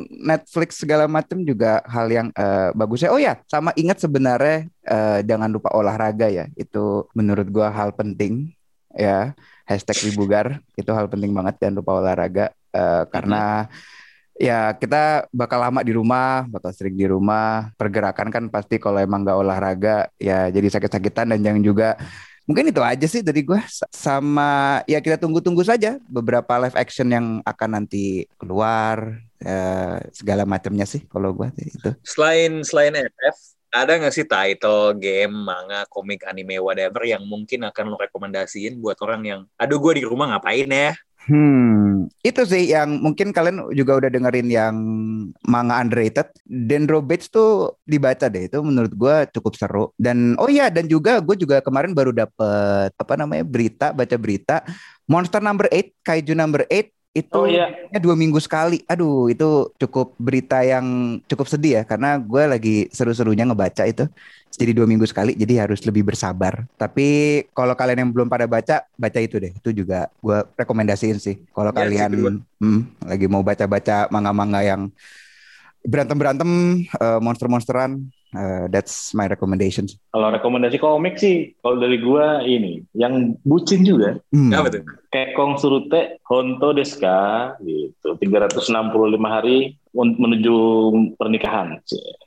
Netflix 0.08 0.80
segala 0.80 1.12
macam 1.12 1.33
juga 1.42 1.82
hal 1.90 2.08
yang 2.14 2.28
eh, 2.38 2.70
bagus 2.78 3.02
ya 3.02 3.10
oh 3.10 3.18
ya 3.18 3.42
sama 3.50 3.74
ingat 3.74 3.98
sebenarnya 3.98 4.70
eh, 4.86 5.20
jangan 5.26 5.50
lupa 5.50 5.74
olahraga 5.74 6.30
ya. 6.30 6.46
Itu 6.54 7.10
menurut 7.18 7.50
gua 7.50 7.74
hal 7.74 7.98
penting 7.98 8.54
ya. 8.94 9.34
Hashtag 9.66 9.98
wibugar 10.06 10.62
itu 10.78 10.94
hal 10.94 11.10
penting 11.10 11.34
banget. 11.34 11.58
Jangan 11.58 11.76
lupa 11.82 11.92
olahraga 11.98 12.54
Eh, 12.74 13.04
karena 13.14 13.70
ya 14.34 14.74
kita 14.74 15.30
bakal 15.30 15.62
lama 15.62 15.86
di 15.86 15.94
rumah, 15.94 16.50
bakal 16.50 16.74
sering 16.74 16.98
di 16.98 17.06
rumah. 17.06 17.70
Pergerakan 17.78 18.34
kan 18.34 18.44
pasti 18.50 18.82
kalau 18.82 18.98
emang 18.98 19.22
nggak 19.22 19.38
olahraga 19.38 20.10
ya 20.18 20.50
jadi 20.50 20.68
sakit-sakitan. 20.74 21.30
Dan 21.38 21.40
jangan 21.46 21.62
juga 21.62 21.90
mungkin 22.44 22.70
itu 22.70 22.82
aja 22.84 23.08
sih 23.08 23.24
dari 23.24 23.42
gue 23.44 23.60
sama 23.92 24.84
ya 24.84 25.00
kita 25.00 25.16
tunggu-tunggu 25.16 25.64
saja 25.64 25.96
beberapa 26.12 26.60
live 26.60 26.76
action 26.76 27.08
yang 27.08 27.40
akan 27.48 27.70
nanti 27.80 28.28
keluar 28.36 29.24
eh, 29.40 29.98
segala 30.12 30.44
macamnya 30.44 30.84
sih 30.84 31.08
kalau 31.08 31.32
gue 31.32 31.52
itu. 31.60 31.90
Selain 32.04 32.64
selain 32.68 32.96
FF, 33.00 33.38
ada 33.74 33.98
nggak 33.98 34.14
sih 34.14 34.26
title 34.30 34.94
game, 35.02 35.34
manga, 35.34 35.88
komik, 35.90 36.22
anime, 36.30 36.62
whatever 36.62 37.02
yang 37.02 37.26
mungkin 37.26 37.66
akan 37.66 37.90
lo 37.90 37.98
rekomendasiin 37.98 38.78
buat 38.78 39.02
orang 39.02 39.22
yang, 39.26 39.42
aduh 39.58 39.82
gue 39.82 39.98
di 39.98 40.04
rumah 40.06 40.30
ngapain 40.30 40.70
ya? 40.70 40.94
Hmm, 41.24 42.12
itu 42.20 42.44
sih 42.44 42.76
yang 42.76 43.00
mungkin 43.00 43.32
kalian 43.32 43.72
juga 43.72 43.96
udah 43.96 44.12
dengerin 44.12 44.52
yang 44.52 44.76
manga 45.48 45.80
underrated. 45.80 46.28
Dendro 46.44 47.00
Bates 47.00 47.32
tuh 47.32 47.80
dibaca 47.88 48.28
deh, 48.28 48.52
itu 48.52 48.60
menurut 48.60 48.92
gua 48.92 49.24
cukup 49.32 49.56
seru. 49.56 49.86
Dan 49.96 50.36
oh 50.36 50.52
iya, 50.52 50.68
dan 50.68 50.84
juga 50.92 51.24
gue 51.24 51.40
juga 51.40 51.64
kemarin 51.64 51.96
baru 51.96 52.12
dapet 52.12 52.92
apa 53.00 53.14
namanya 53.16 53.48
berita, 53.48 53.96
baca 53.96 54.16
berita 54.20 54.68
Monster 55.08 55.40
Number 55.40 55.72
8, 55.72 56.04
Kaiju 56.04 56.34
Number 56.36 56.68
8 56.68 56.92
itu 57.14 57.38
Oh 57.38 57.46
iya. 57.48 57.66
ya 57.94 57.98
dua 58.02 58.16
minggu 58.18 58.40
sekali. 58.42 58.82
Aduh, 58.90 59.30
itu 59.30 59.46
cukup 59.82 60.18
berita 60.18 60.66
yang 60.66 60.86
cukup 61.30 61.46
sedih 61.50 61.72
ya, 61.80 61.84
karena 61.86 62.18
gue 62.18 62.44
lagi 62.50 62.70
seru-serunya 62.90 63.46
ngebaca 63.46 63.84
itu. 63.86 64.04
Jadi 64.54 64.72
dua 64.78 64.86
minggu 64.86 65.06
sekali, 65.10 65.34
jadi 65.34 65.66
harus 65.66 65.82
lebih 65.82 66.06
bersabar. 66.06 66.66
Tapi 66.78 67.02
kalau 67.58 67.74
kalian 67.74 68.06
yang 68.06 68.12
belum 68.14 68.30
pada 68.30 68.46
baca, 68.46 68.86
baca 68.98 69.20
itu 69.22 69.42
deh. 69.42 69.50
Itu 69.54 69.70
juga 69.74 70.10
gue 70.22 70.38
rekomendasiin 70.58 71.18
sih. 71.18 71.36
Kalau 71.50 71.74
Ya, 71.74 71.82
kalian 71.82 72.42
hmm, 72.62 72.82
lagi 73.10 73.26
mau 73.26 73.42
baca-baca 73.42 74.10
manga-manga 74.14 74.62
yang 74.62 74.82
berantem-berantem, 75.84 76.50
eh, 76.88 77.20
monster-monsteran, 77.20 78.00
eh, 78.34 78.66
that's 78.70 79.14
my 79.14 79.30
recommendation. 79.30 79.86
Kalau 80.14 80.30
rekomendasi 80.34 80.78
komik 80.82 81.18
sih, 81.18 81.54
kalau 81.62 81.80
dari 81.80 81.98
gua 82.02 82.42
ini, 82.44 82.84
yang 82.98 83.38
bucin 83.46 83.86
juga, 83.86 84.18
Hmm. 84.34 84.50
Apa 84.50 84.70
tuh? 84.74 84.84
Kekong 85.14 85.62
Surute 85.62 86.18
Honto 86.26 86.74
Deska 86.74 87.54
gitu, 87.62 88.18
365 88.18 88.66
hari 89.30 89.78
menuju 89.94 90.58
pernikahan. 91.22 91.78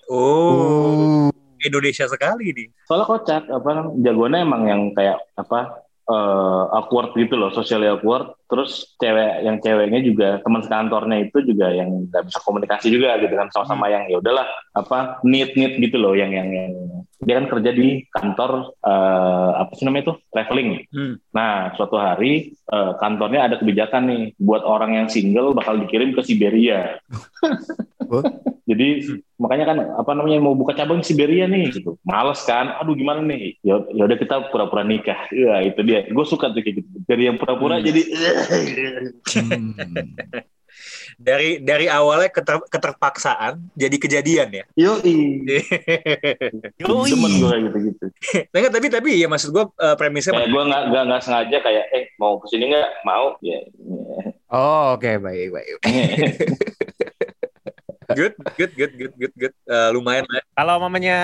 Oh, 0.06 1.30
Indonesia 1.62 2.06
sekali 2.06 2.54
nih. 2.54 2.68
Soalnya 2.86 3.06
kocak, 3.10 3.42
apa 3.50 3.90
jagoannya 3.98 4.40
emang 4.46 4.62
yang 4.70 4.82
kayak 4.94 5.18
apa 5.34 5.85
eh, 6.06 6.64
awkward 6.74 7.12
gitu 7.18 7.34
loh, 7.34 7.50
socially 7.50 7.90
awkward. 7.90 8.34
Terus 8.46 8.94
cewek 9.02 9.42
yang 9.42 9.58
ceweknya 9.58 10.00
juga 10.06 10.28
teman 10.38 10.62
sekantornya 10.62 11.26
itu 11.26 11.42
juga 11.42 11.74
yang 11.74 12.06
nggak 12.06 12.30
bisa 12.30 12.38
komunikasi 12.46 12.94
juga 12.94 13.18
gitu 13.18 13.34
kan 13.34 13.50
sama-sama 13.50 13.90
yang 13.90 14.06
ya 14.06 14.22
udahlah 14.22 14.46
apa 14.70 15.18
need 15.26 15.58
need 15.58 15.82
gitu 15.82 15.98
loh 15.98 16.14
yang 16.14 16.30
yang 16.30 16.46
yang 16.54 16.72
dia 17.16 17.42
kan 17.42 17.48
kerja 17.48 17.70
di 17.74 18.06
kantor 18.12 18.76
eh, 18.86 19.50
apa 19.66 19.72
sih 19.74 19.84
namanya 19.88 20.04
itu 20.10 20.14
traveling. 20.30 20.70
Hmm. 20.94 21.14
Nah 21.34 21.74
suatu 21.74 21.98
hari 21.98 22.54
eh, 22.54 22.92
kantornya 23.02 23.50
ada 23.50 23.56
kebijakan 23.58 24.02
nih 24.06 24.22
buat 24.38 24.62
orang 24.62 24.94
yang 24.94 25.06
single 25.10 25.56
bakal 25.56 25.74
dikirim 25.80 26.14
ke 26.14 26.22
Siberia. 26.22 27.02
Jadi 28.66 29.14
makanya 29.38 29.64
kan 29.70 29.76
apa 29.94 30.10
namanya 30.10 30.42
mau 30.42 30.58
buka 30.58 30.74
cabang 30.74 30.98
di 30.98 31.06
Siberia 31.06 31.46
nih 31.46 31.70
gitu. 31.70 31.94
Males 32.02 32.42
kan? 32.42 32.74
Aduh 32.82 32.92
gimana 32.92 33.22
nih? 33.22 33.62
Ya 33.62 33.78
ya 33.94 34.02
udah 34.04 34.18
kita 34.18 34.50
pura-pura 34.50 34.82
nikah. 34.82 35.30
Ya 35.30 35.62
itu 35.62 35.78
dia. 35.86 36.02
Gue 36.10 36.26
suka 36.26 36.50
tuh 36.50 36.60
kayak 36.60 36.82
gitu. 36.82 36.88
Dari 37.06 37.30
yang 37.30 37.38
pura-pura 37.38 37.78
Hmm. 37.78 37.86
jadi 37.86 38.02
Hmm. 39.32 39.70
Dari 41.16 41.64
dari 41.64 41.88
awalnya 41.88 42.28
keter- 42.28 42.68
keterpaksaan 42.68 43.72
jadi 43.72 43.96
kejadian 43.96 44.48
ya. 44.52 44.64
yoi. 44.76 45.40
Yoi. 46.84 47.08
Temen 47.08 47.32
gue 47.40 47.48
kayak 47.48 47.62
gitu-gitu. 47.70 48.04
Nah, 48.52 48.68
tapi 48.68 48.86
tapi 48.92 49.08
ya 49.16 49.24
maksud 49.24 49.48
gue 49.48 49.64
eh, 49.64 49.96
premisnya 49.96 50.36
Kayak 50.36 50.52
gue 50.52 50.62
nggak 50.68 50.82
nggak 50.92 51.02
nggak 51.08 51.22
sengaja 51.24 51.56
kayak 51.62 51.84
eh 51.94 52.04
mau 52.18 52.36
ke 52.36 52.52
sini 52.52 52.68
nggak 52.68 52.88
mau 53.06 53.32
ya. 53.40 53.58
Oh, 54.52 54.98
oke 54.98 55.08
baik 55.16 55.48
baik. 55.48 55.70
good, 58.12 58.34
good, 58.54 58.72
good, 58.76 58.92
good, 58.94 59.14
good, 59.18 59.34
good. 59.34 59.54
Eh, 59.66 59.90
lumayan 59.90 60.24
lah. 60.30 60.42
Kalau 60.54 60.74
mamanya 60.78 61.18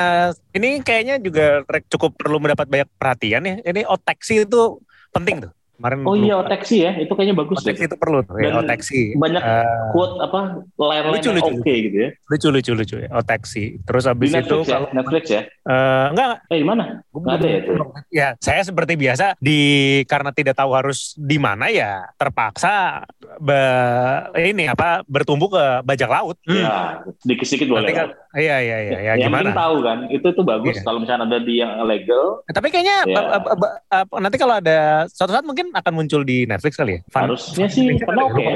ini 0.57 0.83
kayaknya 0.83 1.23
juga 1.23 1.63
cukup 1.93 2.19
perlu 2.19 2.43
mendapat 2.43 2.67
banyak 2.67 2.89
perhatian 2.99 3.43
ya. 3.47 3.55
Ini 3.63 3.87
oteksi 3.87 4.43
itu 4.43 4.83
penting 5.15 5.47
tuh. 5.47 5.53
Kemarin 5.83 5.99
Oh 6.07 6.15
iya, 6.15 6.39
oteksi 6.39 6.77
ya, 6.79 6.95
itu 6.95 7.11
kayaknya 7.11 7.35
bagus 7.35 7.59
Oteksi 7.59 7.83
deh. 7.83 7.89
itu 7.91 7.97
perlu 7.99 8.23
tuh 8.23 8.39
ya, 8.39 8.43
Dan 8.47 8.63
oteksi. 8.63 9.01
banyak 9.19 9.43
Eh, 9.43 9.83
Quote 9.91 10.15
apa 10.23 10.41
line-line 10.73 11.19
Lucu, 11.19 11.31
lucu, 11.35 11.53
oke 11.59 11.73
gitu 11.75 11.97
ya. 11.99 12.09
lucu 12.31 12.49
lucu 12.49 12.73
lucu 12.73 12.97
ya, 12.97 13.11
oteksi. 13.11 13.65
Terus 13.83 14.03
Di 14.03 14.09
habis 14.09 14.31
itu 14.31 14.39
Netflix 14.39 14.63
ya, 14.63 14.73
kalau 14.73 14.89
Netflix 14.95 15.25
ya. 15.27 15.43
eh, 15.43 16.05
enggak 16.09 16.27
Eh 16.47 16.57
di 16.57 16.67
mana? 16.67 16.85
Gua 17.11 17.19
Nggak 17.21 17.35
ada 17.35 17.47
ya 17.47 17.59
itu? 17.59 17.73
Ya, 18.09 18.29
saya 18.39 18.63
seperti 18.63 18.95
biasa 18.95 19.35
di 19.37 19.59
karena 20.07 20.31
tidak 20.31 20.55
tahu 20.55 20.71
harus 20.71 21.19
di 21.19 21.37
mana 21.37 21.67
ya 21.67 22.07
terpaksa 22.15 23.03
be- 23.39 24.23
ini 24.41 24.65
apa 24.67 25.03
bertumbuh 25.05 25.51
ke 25.51 25.65
bajak 25.83 26.07
laut. 26.07 26.39
Hmm. 26.47 26.63
Ya, 26.63 26.79
sedikit-sedikit 27.19 27.67
boleh. 27.67 27.83
Nanti 27.83 27.95
kan, 27.97 28.09
iya 28.35 28.57
iya 28.61 28.77
iya 28.79 28.99
ya, 29.03 29.13
yang 29.19 29.27
gimana? 29.27 29.51
tahu 29.51 29.77
kan, 29.83 29.99
itu 30.09 30.29
tuh 30.31 30.45
bagus 30.45 30.75
Iya. 30.75 30.85
kalau 30.85 30.99
misalnya 30.99 31.27
ada 31.27 31.39
di 31.39 31.59
yang 31.59 31.75
legal, 31.83 32.47
Tapi 32.47 32.69
kayaknya 32.69 32.97
Ya. 33.03 33.21
nanti 34.15 34.37
kalau 34.37 34.55
ada 34.55 34.79
suatu 35.09 35.33
saat 35.33 35.43
mungkin 35.43 35.72
akan 35.73 35.93
muncul 35.93 36.23
di 36.23 36.45
Netflix 36.45 36.77
kali 36.77 36.97
ya. 36.97 37.01
Fun- 37.09 37.27
harusnya 37.27 37.67
sih 37.67 37.97
karena 37.99 38.23
oke, 38.29 38.37
Lupa. 38.37 38.53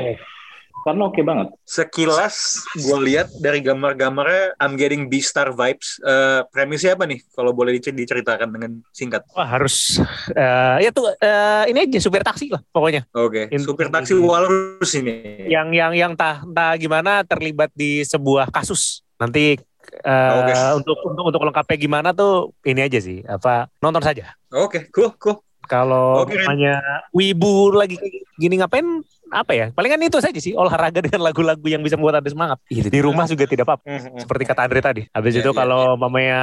karena 0.87 1.03
oke 1.11 1.21
banget. 1.27 1.49
Sekilas 1.67 2.63
gue 2.79 2.99
lihat 3.11 3.27
dari 3.43 3.59
gambar-gambarnya 3.59 4.55
I'm 4.63 4.79
getting 4.79 5.11
B-star 5.11 5.51
vibes. 5.51 5.99
Eh, 5.99 6.47
premisnya 6.55 6.95
apa 6.95 7.11
nih? 7.11 7.19
Kalau 7.35 7.51
boleh 7.51 7.75
dicer- 7.75 7.97
diceritakan 7.97 8.49
dengan 8.55 8.71
singkat. 8.95 9.27
Wah 9.35 9.49
harus 9.49 9.99
eh, 10.31 10.77
ya 10.87 10.91
tuh 10.95 11.11
eh, 11.17 11.65
ini 11.75 11.91
aja 11.91 11.99
supir 11.99 12.23
taksi 12.23 12.55
lah 12.55 12.63
pokoknya. 12.71 13.03
Oke, 13.17 13.51
In- 13.51 13.67
supir 13.67 13.91
taksi 13.91 14.15
walrus 14.15 14.95
ini. 14.95 15.47
Yang 15.51 15.69
yang 15.75 15.93
yang 15.97 16.11
entah 16.15 16.47
entah 16.47 16.79
gimana 16.79 17.27
terlibat 17.27 17.75
di 17.75 18.07
sebuah 18.07 18.55
kasus. 18.55 19.03
Nanti 19.19 19.59
eh, 20.07 20.33
Oke. 20.39 20.55
untuk 20.83 20.99
untuk 21.03 21.25
untuk 21.35 21.43
lengkapnya 21.51 21.77
gimana 21.79 22.09
tuh 22.15 22.55
ini 22.63 22.85
aja 22.87 22.99
sih 23.03 23.27
apa 23.27 23.67
nonton 23.83 24.03
saja. 24.05 24.35
Oke, 24.55 24.87
cool, 24.95 25.11
cool. 25.19 25.43
Kalau 25.67 26.25
namanya 26.25 26.79
wibu 27.11 27.75
lagi 27.75 27.99
gini 28.35 28.57
ngapain 28.57 28.87
apa 29.27 29.53
ya? 29.53 29.67
Palingan 29.75 30.07
itu 30.07 30.23
saja 30.23 30.39
sih 30.39 30.55
olahraga 30.55 31.03
dengan 31.07 31.19
lagu-lagu 31.19 31.67
yang 31.67 31.83
bisa 31.83 31.99
membuat 31.99 32.23
Anda 32.23 32.31
semangat. 32.31 32.59
Itu 32.71 32.87
Di 32.87 33.03
rumah 33.03 33.27
juga 33.27 33.43
tidak 33.45 33.67
apa-apa. 33.67 33.83
Mhm. 33.85 34.23
Seperti 34.23 34.43
kata 34.47 34.61
Andre 34.63 34.81
tadi. 34.81 35.03
Habis 35.11 35.33
Iya, 35.35 35.43
itu 35.43 35.51
iya, 35.51 35.59
kalau 35.59 35.83
mamanya 35.99 36.41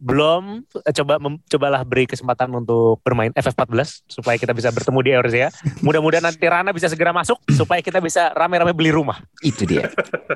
belum 0.00 0.64
eh, 0.80 0.94
coba 0.96 1.20
mem- 1.20 1.40
cobalah 1.44 1.84
beri 1.84 2.08
kesempatan 2.08 2.48
untuk 2.50 3.04
bermain 3.04 3.36
FF14 3.36 4.08
supaya 4.08 4.40
kita 4.40 4.56
bisa 4.56 4.72
bertemu 4.72 4.98
di 5.04 5.10
Eurasia. 5.12 5.48
Mudah-mudahan 5.84 6.24
nanti 6.24 6.48
Rana 6.48 6.72
bisa 6.72 6.88
segera 6.88 7.12
masuk 7.12 7.36
supaya 7.52 7.84
kita 7.84 8.00
bisa 8.00 8.32
rame-rame 8.32 8.72
beli 8.72 8.88
rumah. 8.90 9.20
itu 9.44 9.68
dia. 9.68 9.92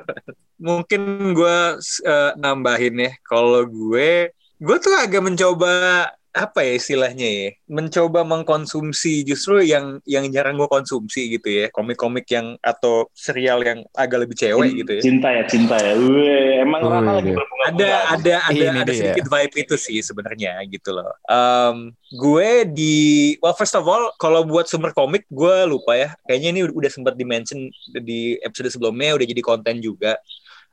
Mungkin 0.61 1.33
gue 1.33 1.57
eh, 2.05 2.31
nambahin 2.37 2.93
ya. 2.99 3.11
Kalau 3.25 3.65
gue, 3.65 4.29
gue 4.61 4.77
tuh 4.77 4.93
agak 4.93 5.25
mencoba 5.25 6.05
apa 6.31 6.63
ya 6.63 6.79
istilahnya 6.79 7.27
ya 7.27 7.49
mencoba 7.67 8.23
mengkonsumsi 8.23 9.27
justru 9.27 9.59
yang 9.67 9.99
yang 10.07 10.23
jarang 10.31 10.55
gue 10.55 10.69
konsumsi 10.71 11.27
gitu 11.35 11.51
ya 11.51 11.67
komik-komik 11.75 12.23
yang 12.31 12.55
atau 12.63 13.11
serial 13.11 13.59
yang 13.67 13.83
agak 13.91 14.23
lebih 14.23 14.39
cewek 14.39 14.71
gitu 14.79 14.91
ya 14.95 15.01
Cinta 15.03 15.27
ya, 15.27 15.43
cinta 15.43 15.75
ya. 15.75 15.91
Wih, 15.99 16.63
emang. 16.63 16.81
Rana 16.87 17.19
lagi 17.19 17.35
berbunga 17.35 17.63
ada 17.67 17.89
ada 18.15 18.33
ada 18.47 18.55
Ini 18.55 18.79
ada 18.79 18.91
dia. 18.91 18.99
sedikit 18.99 19.25
vibe 19.27 19.55
itu 19.59 19.75
sih 19.75 19.99
sebenarnya 19.99 20.55
gitu 20.71 20.95
loh. 20.95 21.11
Em, 21.27 21.91
gue 22.15 22.49
di 22.71 22.95
well 23.43 23.55
first 23.55 23.75
of 23.75 23.83
all 23.83 24.15
kalau 24.15 24.47
buat 24.47 24.71
sumber 24.71 24.95
komik 24.95 25.27
gue 25.27 25.55
lupa 25.67 25.99
ya. 25.99 26.09
Kayaknya 26.31 26.49
ini 26.55 26.61
udah 26.71 26.91
sempat 26.91 27.19
di 27.19 27.25
mention 27.27 27.67
di 27.91 28.39
episode 28.39 28.71
sebelumnya 28.71 29.19
udah 29.19 29.27
jadi 29.27 29.41
konten 29.43 29.83
juga. 29.83 30.15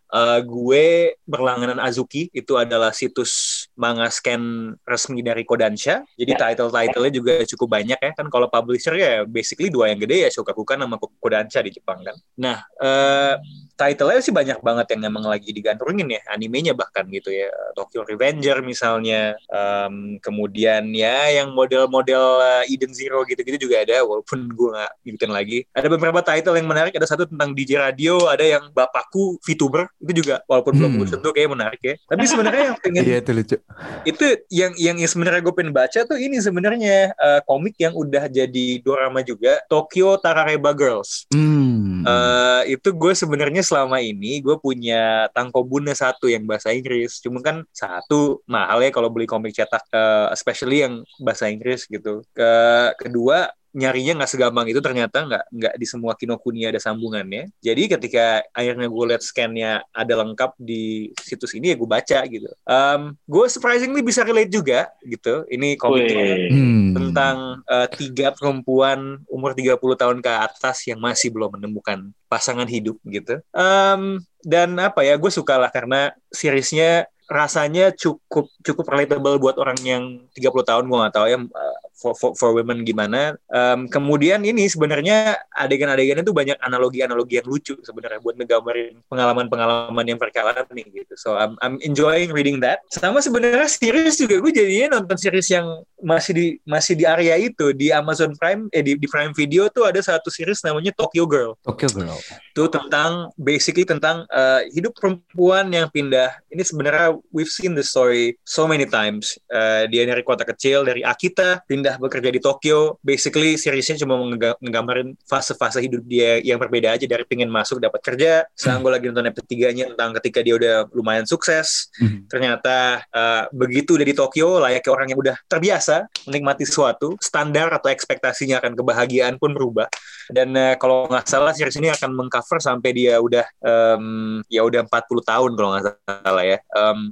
Eh, 0.09 0.41
gue 0.41 0.87
berlangganan 1.29 1.77
Azuki 1.85 2.33
itu 2.33 2.57
adalah 2.57 2.97
situs 2.97 3.48
manga 3.79 4.11
scan 4.11 4.43
resmi 4.83 5.23
dari 5.23 5.47
Kodansha. 5.47 6.03
Jadi 6.19 6.33
Ya. 6.35 6.39
title-titlenya 6.51 7.13
juga 7.15 7.33
cukup 7.47 7.69
banyak 7.73 7.97
ya 7.97 8.11
kan. 8.13 8.27
Kalau 8.27 8.51
publisher 8.51 8.93
ya 8.93 9.23
basically 9.23 9.71
dua 9.71 9.89
yang 9.89 10.03
gede 10.03 10.27
ya 10.27 10.31
Shogakukan 10.31 10.83
sama 10.83 10.99
Kodansha 10.99 11.63
di 11.63 11.71
Jepang 11.71 12.03
kan. 12.03 12.19
Nah, 12.37 12.59
eh 12.77 13.35
title-nya 13.79 14.19
sih 14.19 14.35
banyak 14.35 14.59
banget 14.59 14.87
yang 14.91 15.07
emang 15.07 15.23
lagi 15.23 15.55
digantungin 15.55 16.11
ya, 16.11 16.19
animenya 16.29 16.75
bahkan 16.75 17.07
gitu 17.09 17.31
ya. 17.31 17.47
Tokyo 17.73 18.03
Revenger 18.03 18.59
misalnya, 18.61 19.39
Em, 19.49 20.19
kemudian 20.19 20.91
ya 20.91 21.31
yang 21.31 21.55
model-model 21.55 22.25
eh, 22.43 22.75
Eden 22.75 22.91
Zero 22.91 23.23
gitu-gitu 23.23 23.71
juga 23.71 23.87
ada, 23.87 24.03
walaupun 24.03 24.51
gue 24.51 24.69
nggak 24.75 24.93
ngikutin 25.07 25.31
lagi. 25.31 25.59
Ada 25.71 25.87
beberapa 25.87 26.21
title 26.21 26.59
yang 26.59 26.67
menarik, 26.67 26.91
ada 26.93 27.07
satu 27.07 27.23
tentang 27.25 27.55
DJ 27.55 27.79
Radio, 27.79 28.27
ada 28.27 28.43
yang 28.43 28.75
Bapakku 28.75 29.39
VTuber, 29.47 29.87
itu 30.03 30.27
juga 30.27 30.43
walaupun 30.51 30.75
belum 30.75 30.91
Hmm. 30.91 30.99
gue 30.99 31.09
sentuh 31.09 31.31
kayak 31.31 31.51
menarik 31.55 31.81
ya. 31.81 31.95
Tapi 32.03 32.25
sebenarnya 32.33 32.63
yang 32.75 32.79
pengen 32.83 33.03
Iya 33.07 33.17
itu 33.23 33.31
lucu. 33.31 33.57
Itu 34.03 34.25
yang 34.51 34.75
yang, 34.75 34.97
sebenarnya 34.99 35.43
gue 35.45 35.55
pengen 35.55 35.75
baca 35.75 36.01
tuh 36.03 36.19
ini 36.19 36.43
sebenarnya 36.43 37.13
eh, 37.15 37.41
komik 37.47 37.79
yang 37.79 37.95
udah 37.95 38.27
jadi 38.27 38.83
dorama 38.83 39.23
juga 39.23 39.63
Tokyo 39.71 40.19
Tarareba 40.19 40.75
Girls. 40.75 41.29
Hmm. 41.31 42.03
Eh, 42.03 42.79
itu 42.79 42.89
gue 42.95 43.13
sebenarnya 43.15 43.63
selama 43.63 44.03
ini 44.03 44.41
gue 44.43 44.57
punya 44.59 45.29
Tankobuna 45.35 45.93
satu 45.95 46.27
yang 46.27 46.47
bahasa 46.49 46.75
Inggris. 46.75 47.21
Cuma 47.23 47.43
kan 47.45 47.63
satu 47.71 48.43
mahal 48.49 48.83
ya 48.83 48.91
kalau 48.91 49.13
beli 49.13 49.29
komik 49.29 49.55
cetak, 49.55 49.85
eh, 49.93 50.27
especially 50.35 50.83
yang 50.87 50.95
bahasa 51.23 51.47
Inggris 51.51 51.87
gitu. 51.87 52.25
Ke 52.33 52.51
kedua 52.99 53.51
nyarinya 53.77 54.23
nggak 54.23 54.31
segampang 54.31 54.67
itu 54.69 54.81
ternyata 54.81 55.25
nggak 55.29 55.45
nggak 55.53 55.75
di 55.77 55.87
semua 55.87 56.13
Kinokuniya 56.17 56.73
ada 56.73 56.81
sambungannya. 56.81 57.53
Jadi 57.61 57.83
ketika 57.89 58.43
akhirnya 58.53 58.89
gue 58.89 59.05
lihat 59.15 59.23
scan-nya 59.23 59.85
ada 59.93 60.15
lengkap 60.25 60.57
di 60.57 61.13
situs 61.21 61.53
ini 61.53 61.73
ya 61.73 61.77
gue 61.77 61.89
baca 61.89 62.19
gitu. 62.25 62.49
Em, 62.65 63.17
gue 63.29 63.45
surprisingly 63.51 64.01
bisa 64.01 64.25
relate 64.25 64.53
juga 64.53 64.89
gitu. 65.05 65.45
Ini 65.49 65.77
komik 65.77 66.09
Wih. 66.09 66.49
Hmm. 66.49 66.93
tentang 66.97 67.37
eh, 67.69 67.89
tiga 67.93 68.33
perempuan 68.33 69.21
umur 69.29 69.53
30 69.53 69.77
tahun 69.79 70.19
ke 70.25 70.33
atas 70.33 70.89
yang 70.89 70.99
masih 70.99 71.29
belum 71.35 71.61
menemukan 71.61 72.11
pasangan 72.27 72.67
hidup 72.67 72.97
gitu. 73.05 73.41
Em, 73.53 74.23
dan 74.45 74.79
apa 74.81 75.05
ya, 75.05 75.19
gue 75.21 75.33
suka 75.33 75.61
lah 75.61 75.69
karena 75.69 76.15
seriesnya 76.33 77.11
rasanya 77.29 77.93
cukup 77.93 78.49
cukup 78.65 78.89
relatable 78.89 79.37
buat 79.37 79.61
orang 79.61 79.77
yang 79.85 80.03
30 80.33 80.65
tahun 80.65 80.85
gue 80.89 80.97
nggak 80.97 81.15
tahu 81.15 81.27
ya 81.29 81.37
uh, 81.37 81.77
for, 81.99 82.15
for, 82.15 82.33
for 82.39 82.55
women 82.55 82.87
gimana. 82.87 83.35
Em, 83.51 83.91
kemudian 83.91 84.41
ini 84.47 84.71
sebenarnya 84.71 85.37
adegan-adegannya 85.53 86.23
tuh 86.23 86.33
banyak 86.33 86.57
analogi-analogi 86.63 87.43
yang 87.43 87.49
lucu 87.51 87.75
sebenarnya 87.83 88.23
buat 88.23 88.39
ngegambarin 88.39 89.03
pengalaman-pengalaman 89.11 90.05
yang 90.07 90.19
mereka 90.23 90.47
alami 90.47 90.87
gitu. 90.95 91.15
So 91.19 91.35
I'm, 91.35 91.59
I'm 91.61 91.83
enjoying 91.83 92.31
reading 92.31 92.63
that. 92.63 92.87
Sama 92.95 93.19
sebenarnya 93.19 93.67
series 93.67 94.17
juga 94.17 94.39
gue 94.39 94.53
jadinya 94.55 94.99
nonton 94.99 95.19
series 95.19 95.51
yang 95.51 95.67
masih 95.99 96.33
di 96.33 96.47
masih 96.63 96.95
di 96.95 97.03
area 97.03 97.35
itu 97.35 97.75
di 97.75 97.91
Amazon 97.91 98.31
Prime 98.39 98.71
eh 98.71 98.87
di, 98.87 98.95
di 98.95 99.07
Prime 99.11 99.35
Video 99.35 99.67
tuh 99.67 99.91
ada 99.91 99.99
satu 99.99 100.31
series 100.31 100.63
namanya 100.63 100.95
Tokyo 100.95 101.27
Girl. 101.27 101.59
Tokyo 101.67 101.91
Girl. 101.91 102.15
itu 102.59 102.67
tentang 102.75 103.31
basically 103.39 103.87
tentang 103.87 104.27
uh, 104.35 104.67
hidup 104.75 104.91
perempuan 104.99 105.71
yang 105.71 105.87
pindah. 105.95 106.35
Ini 106.51 106.63
sebenarnya 106.67 107.15
we've 107.31 107.51
seen 107.51 107.79
the 107.79 107.87
story 107.87 108.35
so 108.43 108.67
many 108.67 108.83
times. 108.83 109.39
Uh, 109.47 109.87
dia 109.87 110.03
dari 110.03 110.27
kota 110.27 110.43
kecil 110.43 110.83
dari 110.83 111.07
Akita 111.07 111.63
pindah 111.71 111.88
bekerja 111.97 112.29
di 112.29 112.41
Tokyo 112.43 113.01
basically 113.01 113.57
seriesnya 113.57 113.97
cuma 114.05 114.21
ngegambarin 114.61 115.17
fase-fase 115.25 115.81
hidup 115.81 116.05
dia 116.05 116.43
yang 116.45 116.61
berbeda 116.61 116.93
aja 116.93 117.07
dari 117.09 117.25
pengen 117.25 117.49
masuk 117.49 117.81
dapat 117.81 118.05
kerja. 118.05 118.45
Sekarang 118.53 118.85
gue 118.85 118.93
lagi 118.93 119.05
nonton 119.09 119.33
episode 119.33 119.49
3 119.49 119.77
nya 119.77 119.85
tentang 119.95 120.11
ketika 120.21 120.39
dia 120.45 120.55
udah 120.59 120.75
lumayan 120.93 121.25
sukses. 121.25 121.91
Hmm. 121.99 122.27
ternyata 122.31 123.03
uh, 123.15 123.47
begitu 123.55 123.97
udah 123.97 124.07
di 124.07 124.15
Tokyo 124.15 124.59
layaknya 124.61 124.91
orang 124.93 125.07
yang 125.11 125.21
udah 125.21 125.37
terbiasa 125.47 126.07
menikmati 126.29 126.67
sesuatu 126.67 127.15
standar 127.23 127.71
atau 127.73 127.89
ekspektasinya 127.91 128.61
akan 128.61 128.75
kebahagiaan 128.75 129.35
pun 129.41 129.55
berubah. 129.55 129.87
Dan 130.29 130.53
uh, 130.55 130.75
kalau 130.77 131.09
nggak 131.09 131.25
salah 131.25 131.55
series 131.55 131.79
ini 131.79 131.89
akan 131.93 132.13
mengcover 132.13 132.61
sampai 132.61 132.91
dia 132.93 133.17
udah 133.19 133.47
em, 133.63 134.05
ya 134.51 134.65
udah 134.67 134.85
40 134.85 135.25
tahun 135.25 135.51
kalau 135.57 135.69
nggak 135.77 135.85
salah 136.05 136.45
ya. 136.45 136.59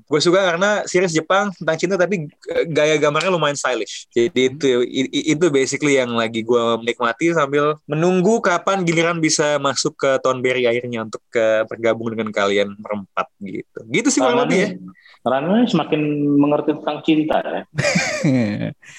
Gue 0.06 0.20
suka 0.20 0.40
karena 0.42 0.84
series 0.84 1.14
Jepang 1.14 1.52
tentang 1.54 1.76
cinta 1.78 1.94
tapi 1.96 2.28
uh, 2.28 2.64
gaya 2.68 2.96
gambarnya 2.98 3.30
lumayan 3.32 3.56
stylish. 3.56 4.08
Jadi 4.10 4.40
itu 4.52 4.65
i- 4.66 5.10
i- 5.10 5.26
itu 5.32 5.46
basically 5.48 5.96
yang 5.96 6.12
lagi 6.14 6.42
gue 6.42 6.64
menikmati 6.82 7.32
sambil 7.32 7.78
menunggu 7.86 8.42
kapan 8.42 8.82
giliran 8.82 9.18
bisa 9.22 9.56
masuk 9.62 9.96
ke 9.96 10.10
Tonberry 10.20 10.66
akhirnya 10.66 11.06
untuk 11.06 11.22
ke 11.30 11.64
bergabung 11.70 12.12
dengan 12.12 12.34
kalian 12.34 12.74
berempat 12.76 13.26
gitu. 13.40 13.80
Gitu 13.88 14.08
sih 14.10 14.20
kurang 14.20 14.46
lebih 14.46 14.58
ya 14.58 14.70
nih 15.26 15.66
semakin 15.66 16.02
mengerti 16.38 16.70
tentang 16.78 16.98
cinta 17.02 17.36
ya. 17.42 17.62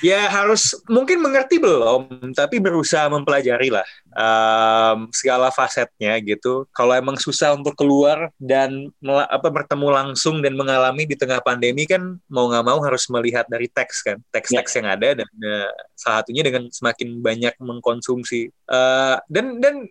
Ya 0.03 0.29
harus 0.29 0.77
mungkin 0.85 1.23
mengerti 1.23 1.57
belum, 1.57 2.31
tapi 2.35 2.59
berusaha 2.61 3.07
mempelajari 3.09 3.71
lah 3.71 3.87
em, 4.13 5.07
segala 5.15 5.49
fasetnya 5.49 6.19
gitu. 6.21 6.67
Kalau 6.75 6.93
emang 6.93 7.15
susah 7.17 7.55
untuk 7.55 7.73
keluar 7.73 8.29
dan 8.37 8.91
apa 9.07 9.47
bertemu 9.47 9.87
langsung 9.89 10.43
dan 10.43 10.53
mengalami 10.53 11.07
di 11.07 11.15
tengah 11.15 11.39
pandemi 11.41 11.87
kan 11.87 12.19
mau 12.29 12.51
nggak 12.51 12.65
mau 12.67 12.79
harus 12.83 13.07
melihat 13.09 13.47
dari 13.49 13.71
teks 13.71 14.05
kan, 14.05 14.17
teks-teks 14.29 14.77
yang 14.77 14.87
ada 14.91 15.23
dan 15.23 15.29
eh, 15.41 15.71
salah 15.97 16.21
satunya 16.21 16.43
dengan 16.45 16.67
semakin 16.69 17.23
banyak 17.23 17.55
mengkonsumsi 17.57 18.51
Eh, 18.67 19.15
dan 19.31 19.63
dan 19.63 19.87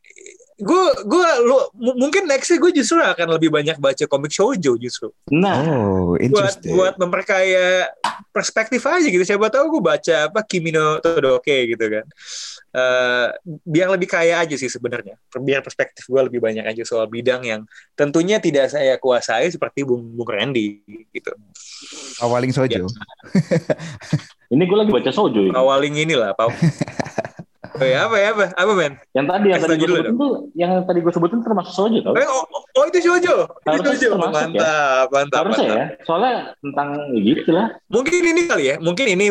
gue 0.56 0.84
gue 1.04 1.28
lu 1.44 1.56
mungkin 2.00 2.24
nextnya 2.24 2.56
gue 2.56 2.72
justru 2.72 2.96
akan 2.96 3.36
lebih 3.36 3.52
banyak 3.52 3.76
baca 3.76 4.04
komik 4.08 4.32
shoujo 4.32 4.80
justru. 4.80 5.12
Nah, 5.28 5.60
Oh, 5.60 6.16
buat 6.16 6.24
interesting. 6.24 6.72
buat 6.72 6.94
memperkaya 6.96 7.92
perspektif 8.32 8.80
aja 8.88 9.04
gitu. 9.04 9.20
Siapa 9.20 9.52
tahu 9.52 9.76
gue 9.76 9.82
baca 9.84 10.16
apa 10.32 10.40
Kimi 10.48 10.72
no 10.72 10.96
Todoke 11.04 11.76
gitu 11.76 11.84
kan. 11.92 12.04
Eh, 12.72 13.26
biar 13.68 13.92
lebih 13.92 14.08
kaya 14.08 14.40
aja 14.40 14.56
sih 14.56 14.72
sebenarnya. 14.72 15.20
Biar 15.36 15.60
perspektif 15.60 16.08
gue 16.08 16.22
lebih 16.24 16.40
banyak 16.40 16.64
aja 16.64 16.82
soal 16.88 17.04
bidang 17.08 17.44
yang 17.44 17.60
tentunya 17.92 18.40
tidak 18.40 18.72
saya 18.72 18.96
kuasai 18.96 19.52
seperti 19.52 19.84
Bung 19.84 20.16
Bung 20.16 20.28
Randy 20.28 20.80
gitu. 21.12 21.36
Awaling 22.24 22.56
sojo. 22.56 22.88
ini 24.54 24.62
gue 24.64 24.78
lagi 24.78 24.92
baca 24.94 25.10
ini. 25.10 25.50
awaling 25.52 25.94
inilah 26.00 26.30
Pak 26.32 26.48
Oh 27.76 27.84
ya, 27.84 28.08
apa 28.08 28.16
ya 28.16 28.28
apa 28.32 28.44
apa 28.52 28.72
men 28.72 28.92
Yang 29.12 29.26
tadi 29.28 29.46
yang 29.46 29.60
Kasih 29.60 29.68
tadi 29.68 29.76
gue 29.76 29.86
dulu 29.86 29.96
sebutin 29.98 30.16
tuh, 30.16 30.32
yang 30.54 30.72
tadi 30.82 30.98
gue 31.00 31.12
sebutin 31.12 31.38
termasuk 31.40 31.72
Sojo 31.72 31.98
tau? 32.00 32.14
Eh, 32.14 32.24
oh, 32.24 32.44
oh, 32.48 32.84
itu 32.84 32.98
Shoujo 33.00 33.34
itu 33.46 33.80
Shoujo 33.84 34.08
termasuk 34.10 34.32
ya. 34.32 34.40
mantap 34.40 35.06
mantap 35.10 35.40
Harusnya 35.42 35.62
mantap. 35.62 35.76
ya, 35.76 35.86
soalnya 36.02 36.34
tentang 36.58 36.88
ya 37.10 37.20
gitu 37.22 37.50
lah. 37.50 37.68
mungkin 37.86 38.12
ini 38.22 38.40
kali 38.44 38.64
ya 38.64 38.74
mungkin 38.78 39.06
ini 39.08 39.26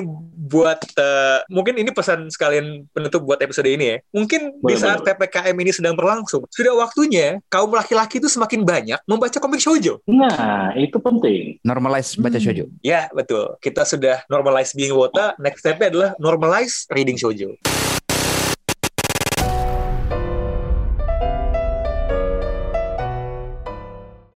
buat 0.45 0.77
eh, 0.93 1.39
mungkin 1.47 1.73
ini 1.75 1.89
pesan 1.89 2.29
sekalian 2.29 2.65
penutup 2.89 3.21
buat 3.21 3.39
episode 3.39 3.65
ini 3.65 3.85
ya 3.87 3.97
mungkin 4.11 4.53
di 4.55 4.61
Boleh, 4.61 4.77
saat 4.77 5.01
boleh. 5.01 5.17
ppkm 5.17 5.55
ini 5.57 5.71
sedang 5.71 5.93
berlangsung 5.93 6.45
sudah 6.47 6.73
waktunya 6.75 7.41
kaum 7.47 7.69
laki-laki 7.69 8.17
itu 8.17 8.27
semakin 8.27 8.61
banyak 8.61 8.99
membaca 9.03 9.37
komik 9.37 9.57
shoujo 9.57 9.97
Nah, 10.05 10.69
itu 10.75 10.95
penting. 10.95 11.57
Normalize 11.61 12.13
baca 12.15 12.31
Hmm. 12.31 12.43
shoujo. 12.43 12.65
ya 12.81 13.09
betul 13.11 13.57
kita 13.57 13.81
sudah 13.81 14.21
normalize 14.25 14.71
being 14.71 14.93
wota 14.93 15.33
next 15.37 15.59
stepnya 15.59 15.89
adalah 15.89 16.09
normalize 16.17 16.85
reading 16.87 17.15
shoujo 17.15 17.57